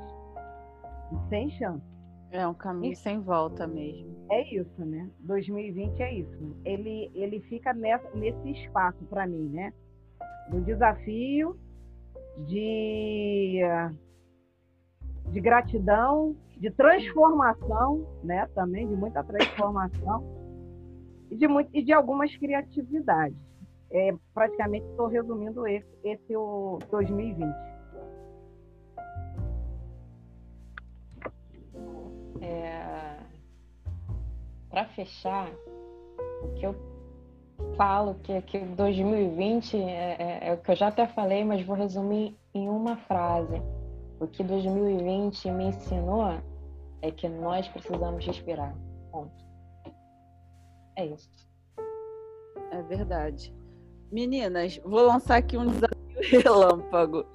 Sem 1.28 1.50
chance. 1.50 1.84
É 2.30 2.46
um 2.46 2.54
caminho 2.54 2.94
sem 2.94 3.20
volta 3.20 3.66
mesmo. 3.66 4.26
É 4.30 4.54
isso, 4.54 4.84
né? 4.84 5.08
2020 5.20 6.00
é 6.00 6.14
isso. 6.14 6.56
Ele, 6.64 7.10
ele 7.14 7.40
fica 7.40 7.72
nessa, 7.72 8.10
nesse 8.14 8.50
espaço 8.50 9.02
para 9.06 9.26
mim, 9.26 9.48
né? 9.48 9.72
Do 10.50 10.60
desafio, 10.60 11.58
de, 12.46 13.60
de 15.30 15.40
gratidão, 15.40 16.36
de 16.56 16.70
transformação, 16.70 18.06
né, 18.22 18.46
também 18.54 18.86
de 18.88 18.96
muita 18.96 19.22
transformação 19.24 20.24
e 21.30 21.36
de, 21.36 21.48
muito, 21.48 21.70
e 21.72 21.82
de 21.82 21.92
algumas 21.92 22.34
criatividades. 22.36 23.36
É, 23.90 24.14
praticamente 24.34 24.86
estou 24.90 25.06
resumindo 25.06 25.66
esse, 25.66 25.88
esse 26.04 26.36
o 26.36 26.78
2020. 26.90 27.48
Para 34.78 34.86
fechar, 34.90 35.50
o 36.40 36.54
que 36.54 36.64
eu 36.64 36.72
falo 37.76 38.14
que, 38.22 38.40
que 38.42 38.60
2020 38.60 39.76
é, 39.76 39.80
é, 39.82 40.38
é 40.42 40.52
o 40.52 40.58
que 40.58 40.70
eu 40.70 40.76
já 40.76 40.86
até 40.86 41.04
falei, 41.04 41.42
mas 41.42 41.66
vou 41.66 41.74
resumir 41.74 42.38
em 42.54 42.68
uma 42.68 42.96
frase. 42.96 43.60
O 44.20 44.28
que 44.28 44.44
2020 44.44 45.50
me 45.50 45.64
ensinou 45.64 46.40
é 47.02 47.10
que 47.10 47.28
nós 47.28 47.66
precisamos 47.66 48.24
respirar. 48.24 48.72
Ponto. 49.10 49.44
É 50.94 51.06
isso. 51.06 51.28
É 52.70 52.80
verdade. 52.82 53.52
Meninas, 54.12 54.80
vou 54.84 55.04
lançar 55.04 55.38
aqui 55.38 55.58
um 55.58 55.66
desafio 55.66 56.20
relâmpago. 56.40 57.26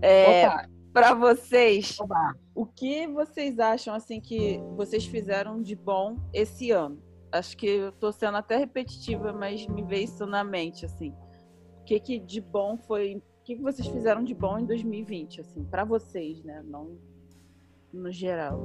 É, 0.00 0.68
para 0.92 1.14
vocês, 1.14 1.98
Opa. 1.98 2.36
O 2.56 2.64
que 2.64 3.06
vocês 3.06 3.58
acham 3.58 3.94
assim 3.94 4.18
que 4.18 4.58
vocês 4.74 5.04
fizeram 5.04 5.60
de 5.60 5.76
bom 5.76 6.16
esse 6.32 6.70
ano? 6.70 6.98
Acho 7.30 7.54
que 7.54 7.66
eu 7.66 7.92
tô 7.92 8.10
sendo 8.10 8.38
até 8.38 8.56
repetitiva, 8.56 9.30
mas 9.30 9.66
me 9.66 9.82
veio 9.82 10.04
isso 10.04 10.24
na 10.24 10.42
mente 10.42 10.86
assim. 10.86 11.14
O 11.82 11.84
que 11.84 12.00
que 12.00 12.18
de 12.18 12.40
bom 12.40 12.78
foi? 12.78 13.16
O 13.16 13.44
que, 13.44 13.56
que 13.56 13.62
vocês 13.62 13.86
fizeram 13.86 14.24
de 14.24 14.34
bom 14.34 14.58
em 14.58 14.64
2020 14.64 15.42
assim, 15.42 15.64
para 15.64 15.84
vocês, 15.84 16.42
né? 16.42 16.62
Não 16.64 16.98
no 17.92 18.10
geral? 18.10 18.58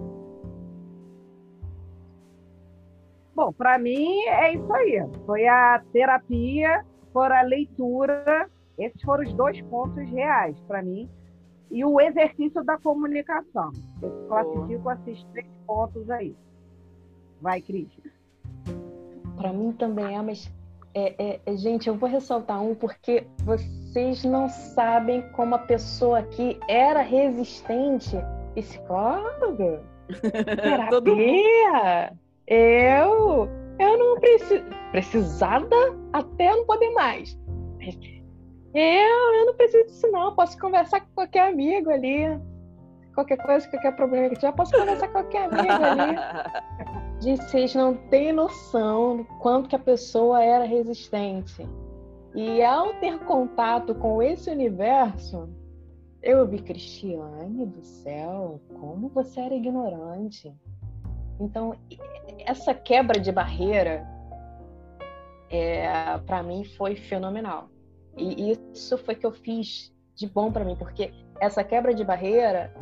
Bom, 3.36 3.52
para 3.52 3.78
mim 3.78 4.22
é 4.22 4.56
isso 4.56 4.74
aí. 4.74 5.04
Foi 5.26 5.48
a 5.48 5.84
terapia, 5.92 6.86
foi 7.12 7.28
a 7.28 7.42
leitura. 7.42 8.50
Esses 8.78 9.02
foram 9.02 9.24
os 9.24 9.34
dois 9.34 9.62
pontos 9.64 10.10
reais 10.10 10.58
para 10.62 10.82
mim. 10.82 11.10
E 11.72 11.86
o 11.86 12.00
exercício 12.00 12.64
da 12.64 12.78
comunicação. 12.78 13.72
Eu 14.02 14.28
classifico 14.28 14.92
esses 14.92 15.24
três 15.32 15.48
pontos 15.66 16.10
aí. 16.10 16.36
Vai, 17.42 17.62
Cris. 17.62 17.90
Para 19.38 19.54
mim 19.54 19.72
também 19.72 20.18
é, 20.18 20.22
mas 20.22 20.52
é, 20.94 21.40
é, 21.46 21.56
gente, 21.56 21.88
eu 21.88 21.96
vou 21.96 22.10
ressaltar 22.10 22.62
um 22.62 22.76
porque 22.76 23.26
vocês 23.44 24.24
não 24.24 24.50
sabem 24.50 25.22
como 25.32 25.56
a 25.56 25.60
pessoa 25.60 26.20
aqui 26.20 26.60
era 26.68 27.02
resistente 27.02 28.18
psicóloga, 28.54 29.82
terapia. 30.62 32.14
eu, 32.48 33.50
eu 33.80 33.98
não 33.98 34.20
preciso, 34.20 34.64
precisada 34.92 35.76
até 36.12 36.52
não 36.52 36.66
poder 36.66 36.90
mais. 36.92 37.40
Eu, 38.74 39.34
eu 39.36 39.46
não 39.48 39.54
preciso 39.56 39.86
disso 39.88 40.08
não, 40.12 40.34
posso 40.34 40.58
conversar 40.58 41.02
com 41.02 41.14
qualquer 41.14 41.50
amigo 41.50 41.90
ali, 41.90 42.40
qualquer 43.14 43.38
coisa, 43.38 43.68
qualquer 43.70 43.96
problema 43.96 44.30
que 44.30 44.36
tiver, 44.36 44.54
posso 44.54 44.72
conversar 44.72 45.08
com 45.08 45.14
qualquer 45.14 45.46
amigo 45.46 45.68
ali. 45.72 46.16
Gente, 47.22 47.44
vocês 47.44 47.76
não 47.76 47.96
têm 48.10 48.34
noção 48.34 49.18
do 49.18 49.26
quanto 49.40 49.70
que 49.70 49.76
a 49.76 49.80
pessoa 49.80 50.44
era 50.44 50.66
resistente. 50.66 51.68
E 52.34 52.64
ao 52.64 52.94
ter 52.96 53.20
contato 53.20 53.94
com 53.94 54.24
esse 54.24 54.50
universo, 54.50 55.50
eu 56.24 56.48
vi 56.48 56.60
Cristiane 56.60 57.66
do 57.66 57.84
céu, 57.84 58.62
como 58.80 59.10
você 59.10 59.42
era 59.42 59.54
ignorante. 59.54 60.52
Então, 61.40 61.76
essa 62.40 62.74
quebra 62.74 63.20
de 63.20 63.32
barreira, 63.32 64.08
é, 65.50 66.18
para 66.26 66.42
mim, 66.42 66.64
foi 66.64 66.96
fenomenal. 66.96 67.70
E 68.18 68.52
isso 68.74 68.98
foi 68.98 69.16
que 69.16 69.26
eu 69.26 69.32
fiz 69.32 69.94
de 70.16 70.28
bom 70.28 70.52
para 70.52 70.66
mim, 70.66 70.76
porque 70.76 71.12
essa 71.40 71.64
quebra 71.64 71.94
de 71.94 72.04
barreira 72.04 72.74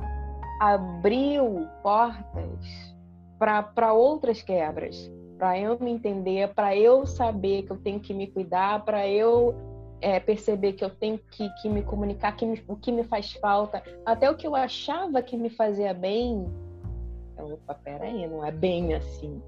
abriu 0.60 1.68
portas 1.82 2.95
para 3.38 3.93
outras 3.93 4.41
quebras, 4.41 5.10
para 5.38 5.58
eu 5.58 5.80
me 5.80 5.91
entender, 5.91 6.53
para 6.53 6.76
eu 6.76 7.06
saber 7.06 7.64
que 7.64 7.72
eu 7.72 7.78
tenho 7.78 7.99
que 7.99 8.14
me 8.14 8.28
cuidar, 8.28 8.84
para 8.84 9.08
eu 9.08 9.56
é, 10.01 10.20
perceber 10.20 10.74
que 10.74 10.84
eu 10.84 10.89
tenho 10.89 11.18
que, 11.32 11.49
que 11.62 11.70
me 11.70 11.82
comunicar 11.82 12.36
que 12.36 12.45
me, 12.45 12.62
o 12.68 12.76
que 12.76 12.91
me 12.91 13.03
faz 13.03 13.34
falta, 13.34 13.82
até 14.06 14.30
o 14.30 14.36
que 14.36 14.45
eu 14.45 14.56
achava 14.56 15.22
que 15.22 15.38
me 15.38 15.49
fazia 15.49 15.93
bem. 15.93 16.45
Então, 17.34 17.53
opa, 17.53 17.74
peraí, 17.74 18.28
não 18.28 18.43
é 18.43 18.51
bem 18.51 18.93
assim. 18.93 19.41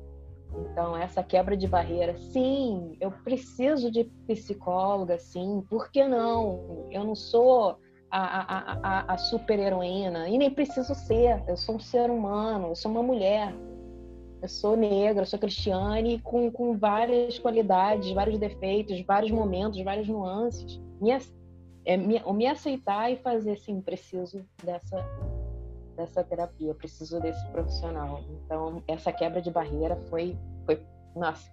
Então, 0.53 0.95
essa 0.95 1.23
quebra 1.23 1.55
de 1.55 1.67
barreira, 1.67 2.15
sim, 2.17 2.97
eu 2.99 3.11
preciso 3.11 3.91
de 3.91 4.05
psicóloga, 4.27 5.17
sim, 5.17 5.63
por 5.69 5.89
que 5.89 6.05
não? 6.07 6.87
Eu 6.91 7.03
não 7.03 7.15
sou 7.15 7.77
a, 8.09 8.19
a, 8.19 8.79
a, 8.83 9.13
a 9.13 9.17
super 9.17 9.57
heroína 9.57 10.27
e 10.27 10.37
nem 10.37 10.51
preciso 10.51 10.93
ser, 10.93 11.41
eu 11.47 11.55
sou 11.55 11.75
um 11.75 11.79
ser 11.79 12.09
humano, 12.09 12.67
eu 12.67 12.75
sou 12.75 12.91
uma 12.91 13.03
mulher 13.03 13.53
eu 14.41 14.47
sou 14.47 14.75
negra, 14.75 15.21
eu 15.21 15.27
sou 15.27 15.37
cristiane, 15.37 16.19
com, 16.19 16.51
com 16.51 16.75
várias 16.75 17.37
qualidades, 17.37 18.11
vários 18.11 18.39
defeitos, 18.39 18.99
vários 19.01 19.31
momentos, 19.31 19.79
várias 19.83 20.07
nuances. 20.07 20.81
Me, 20.99 21.11
é, 21.85 21.95
me, 21.95 22.19
me 22.33 22.47
aceitar 22.47 23.11
e 23.11 23.17
fazer 23.17 23.51
assim, 23.51 23.79
preciso 23.79 24.43
dessa, 24.63 24.97
dessa 26.01 26.23
terapia, 26.23 26.73
preciso 26.73 27.19
desse 27.19 27.45
profissional. 27.49 28.23
Então, 28.43 28.83
essa 28.87 29.11
quebra 29.11 29.41
de 29.41 29.51
barreira 29.51 29.95
foi, 30.09 30.37
foi 30.65 30.83
Nossa, 31.15 31.49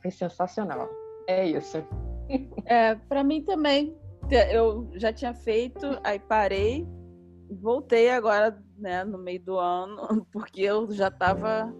foi 0.00 0.10
sensacional. 0.10 0.88
É 1.28 1.46
isso. 1.46 1.78
É, 2.66 2.96
para 2.96 3.22
mim 3.22 3.42
também. 3.42 3.96
Eu 4.50 4.90
já 4.94 5.12
tinha 5.12 5.32
feito, 5.32 5.86
aí 6.02 6.18
parei, 6.18 6.84
voltei 7.48 8.10
agora, 8.10 8.60
né, 8.76 9.04
no 9.04 9.16
meio 9.16 9.40
do 9.40 9.56
ano, 9.56 10.26
porque 10.32 10.62
eu 10.62 10.90
já 10.90 11.06
estava 11.06 11.72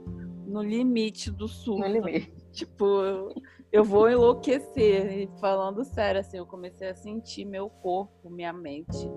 no 0.46 0.62
limite 0.62 1.32
do 1.32 1.48
surto. 1.48 1.80
No 1.80 1.92
limite. 1.92 2.32
Tipo, 2.52 3.34
eu 3.72 3.82
vou 3.82 4.08
enlouquecer. 4.08 5.22
E 5.22 5.40
falando 5.40 5.84
sério, 5.84 6.20
assim, 6.20 6.38
eu 6.38 6.46
comecei 6.46 6.88
a 6.88 6.94
sentir 6.94 7.44
meu 7.44 7.68
corpo, 7.68 8.30
minha 8.30 8.52
mente. 8.52 9.10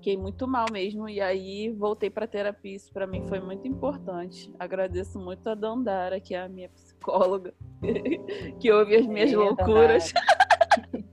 Fiquei 0.00 0.16
muito 0.16 0.48
mal 0.48 0.64
mesmo. 0.72 1.06
E 1.10 1.20
aí 1.20 1.70
voltei 1.70 2.08
para 2.08 2.26
terapia. 2.26 2.74
Isso 2.74 2.90
para 2.90 3.06
mim 3.06 3.28
foi 3.28 3.38
muito 3.38 3.68
importante. 3.68 4.50
Agradeço 4.58 5.18
muito 5.18 5.46
a 5.46 5.54
Dandara, 5.54 6.18
que 6.18 6.34
é 6.34 6.40
a 6.40 6.48
minha 6.48 6.70
psicóloga, 6.70 7.52
que 8.58 8.72
ouve 8.72 8.96
as 8.96 9.06
minhas 9.06 9.30
loucuras. 9.30 10.14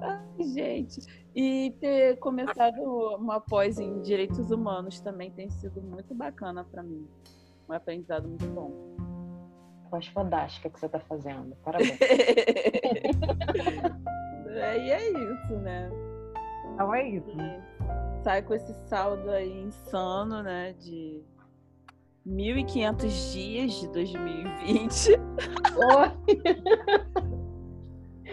Ai, 0.00 0.44
gente. 0.54 1.00
E 1.34 1.74
ter 1.80 2.16
começado 2.20 2.80
uma 3.18 3.40
pós 3.40 3.80
em 3.80 4.00
direitos 4.02 4.52
humanos 4.52 5.00
também 5.00 5.32
tem 5.32 5.50
sido 5.50 5.82
muito 5.82 6.14
bacana 6.14 6.62
para 6.62 6.84
mim. 6.84 7.08
Um 7.68 7.72
aprendizado 7.72 8.28
muito 8.28 8.46
bom. 8.46 8.70
Voz 9.90 10.06
fantástica 10.06 10.70
que 10.70 10.78
você 10.78 10.86
está 10.86 11.00
fazendo. 11.00 11.56
Parabéns. 11.64 11.98
é, 14.48 14.78
e 14.78 14.90
é 14.92 15.10
isso, 15.10 15.56
né? 15.58 15.90
Então 16.76 16.94
é 16.94 17.08
isso. 17.08 17.34
Né? 17.34 17.62
Sai 18.22 18.42
com 18.42 18.52
esse 18.52 18.74
saldo 18.86 19.30
aí 19.30 19.62
insano, 19.62 20.42
né? 20.42 20.74
De 20.78 21.22
1.500 22.26 23.32
dias 23.32 23.72
de 23.80 23.88
2020. 23.88 25.12
Oh. 25.78 26.10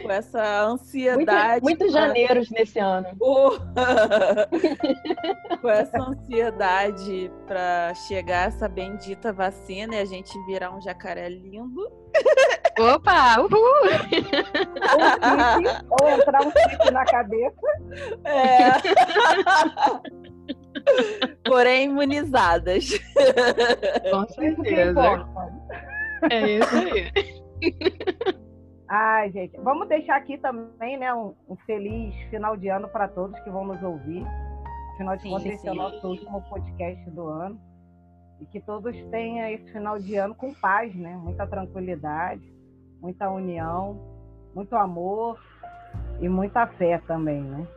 com 0.02 0.12
essa 0.12 0.66
ansiedade. 0.66 1.64
Muitos 1.64 1.88
muito 1.88 1.94
janeiros 1.94 2.50
nesse 2.50 2.80
ano. 2.80 3.08
com 5.62 5.70
essa 5.70 6.02
ansiedade 6.02 7.32
para 7.48 7.94
chegar 7.94 8.50
essa 8.50 8.68
bendita 8.68 9.32
vacina 9.32 9.96
e 9.96 10.00
a 10.00 10.06
gente 10.06 10.38
virar 10.46 10.76
um 10.76 10.82
jacaré 10.82 11.30
lindo. 11.30 11.90
Opa! 12.80 13.40
Uhul! 13.40 13.60
ou 16.02 16.10
entrar 16.10 16.42
um 16.42 16.52
chip 16.52 16.92
na 16.92 17.06
cabeça. 17.06 17.68
É. 18.26 18.72
Porém, 21.46 21.86
imunizadas. 21.86 22.90
Com 24.12 24.28
certeza. 24.30 25.28
É 26.32 26.52
isso 26.52 26.76
aí. 26.76 27.12
Ai, 28.90 29.32
gente, 29.32 29.58
vamos 29.62 29.88
deixar 29.88 30.18
aqui 30.18 30.38
também, 30.38 30.98
né, 30.98 31.14
um, 31.14 31.34
um 31.50 31.56
feliz 31.66 32.14
final 32.30 32.56
de 32.56 32.70
ano 32.70 32.88
para 32.88 33.08
todos 33.08 33.40
que 33.42 33.50
vão 33.50 33.66
nos 33.66 33.82
ouvir. 33.82 34.24
Afinal 34.94 35.18
de 35.18 35.24
contas, 35.24 35.46
esse 35.48 35.68
é 35.68 35.72
o 35.72 35.76
nosso 35.76 36.08
último 36.08 36.42
podcast 36.44 37.10
do 37.10 37.28
ano. 37.28 37.60
E 38.40 38.46
que 38.46 38.60
todos 38.60 38.96
tenham 39.10 39.48
esse 39.48 39.72
final 39.72 39.98
de 39.98 40.16
ano 40.16 40.36
com 40.36 40.54
paz, 40.54 40.94
né? 40.96 41.16
Muita 41.16 41.48
tranquilidade, 41.48 42.53
muita 43.04 43.30
união, 43.30 44.00
muito 44.56 44.74
amor 44.78 45.38
e 46.22 46.30
muita 46.30 46.66
fé 46.66 47.00
também, 47.06 47.42
né? 47.42 47.68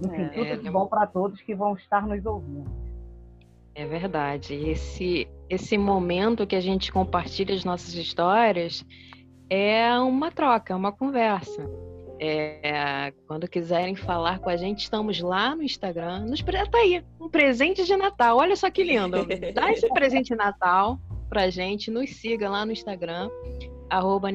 Enfim, 0.00 0.22
é, 0.22 0.28
tudo 0.28 0.46
é, 0.46 0.56
de 0.56 0.70
bom 0.70 0.86
para 0.86 1.04
todos 1.06 1.40
que 1.40 1.52
vão 1.52 1.74
estar 1.74 2.06
nos 2.06 2.24
ouvindo. 2.24 2.70
É 3.74 3.84
verdade. 3.84 4.54
Esse, 4.54 5.28
esse 5.50 5.76
momento 5.76 6.46
que 6.46 6.54
a 6.54 6.60
gente 6.60 6.92
compartilha 6.92 7.54
as 7.54 7.64
nossas 7.64 7.94
histórias 7.94 8.84
é 9.50 9.98
uma 9.98 10.30
troca, 10.30 10.72
é 10.72 10.76
uma 10.76 10.92
conversa. 10.92 11.68
É, 12.20 13.12
quando 13.26 13.48
quiserem 13.48 13.96
falar 13.96 14.38
com 14.38 14.48
a 14.48 14.56
gente, 14.56 14.84
estamos 14.84 15.20
lá 15.20 15.56
no 15.56 15.62
Instagram. 15.62 16.20
Nos, 16.26 16.40
tá 16.40 16.78
aí, 16.78 17.04
um 17.20 17.28
presente 17.28 17.84
de 17.84 17.96
Natal. 17.96 18.36
Olha 18.36 18.54
só 18.54 18.70
que 18.70 18.84
lindo. 18.84 19.26
Dá 19.52 19.72
esse 19.72 19.88
presente 19.88 20.28
de 20.28 20.36
Natal 20.36 21.00
pra 21.28 21.50
gente. 21.50 21.90
Nos 21.90 22.10
siga 22.10 22.48
lá 22.48 22.64
no 22.64 22.70
Instagram, 22.70 23.28
arroba 23.92 24.28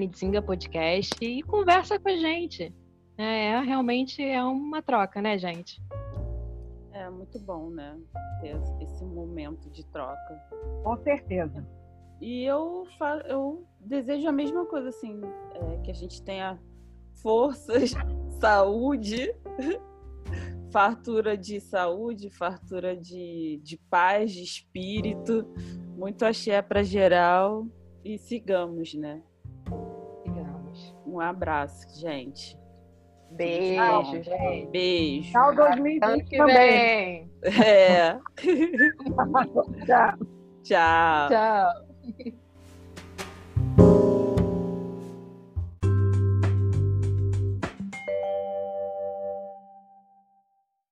Podcast, 0.46 1.16
e 1.20 1.42
conversa 1.42 1.98
com 1.98 2.10
a 2.10 2.16
gente. 2.16 2.72
É, 3.18 3.48
é, 3.48 3.60
realmente 3.62 4.24
é 4.24 4.44
uma 4.44 4.84
troca, 4.84 5.20
né, 5.20 5.36
gente? 5.36 5.82
É 6.94 7.10
muito 7.10 7.40
bom, 7.40 7.72
né? 7.72 7.98
Ter 8.40 8.56
esse 8.84 9.04
momento 9.04 9.68
de 9.72 9.84
troca. 9.88 10.40
Com 10.84 10.96
certeza. 10.98 11.68
E 12.22 12.44
eu, 12.44 12.86
eu 13.28 13.66
desejo 13.80 14.28
a 14.28 14.32
mesma 14.32 14.64
coisa, 14.68 14.90
assim, 14.90 15.20
é, 15.56 15.78
que 15.78 15.90
a 15.90 15.94
gente 15.94 16.22
tenha 16.22 16.60
forças, 17.24 17.94
saúde, 18.40 19.34
fartura 20.72 21.36
de 21.36 21.60
saúde, 21.60 22.30
fartura 22.30 22.96
de, 22.96 23.60
de 23.64 23.76
paz, 23.90 24.32
de 24.32 24.44
espírito, 24.44 25.48
muito 25.96 26.24
axé 26.24 26.62
para 26.62 26.84
geral 26.84 27.66
e 28.06 28.20
sigamos, 28.20 28.94
né? 28.94 29.24
Um 31.08 31.22
abraço, 31.22 31.88
gente. 32.00 32.60
Beijo, 33.32 34.24
gente. 34.24 34.68
Beijo. 34.72 35.32
Tchau, 35.32 35.56
2020 35.56 36.26
que 36.26 36.44
vem. 36.46 37.32
É. 37.44 38.18
Tchau. 39.86 40.18
Tchau. 40.64 41.30
Tchau. 41.30 42.38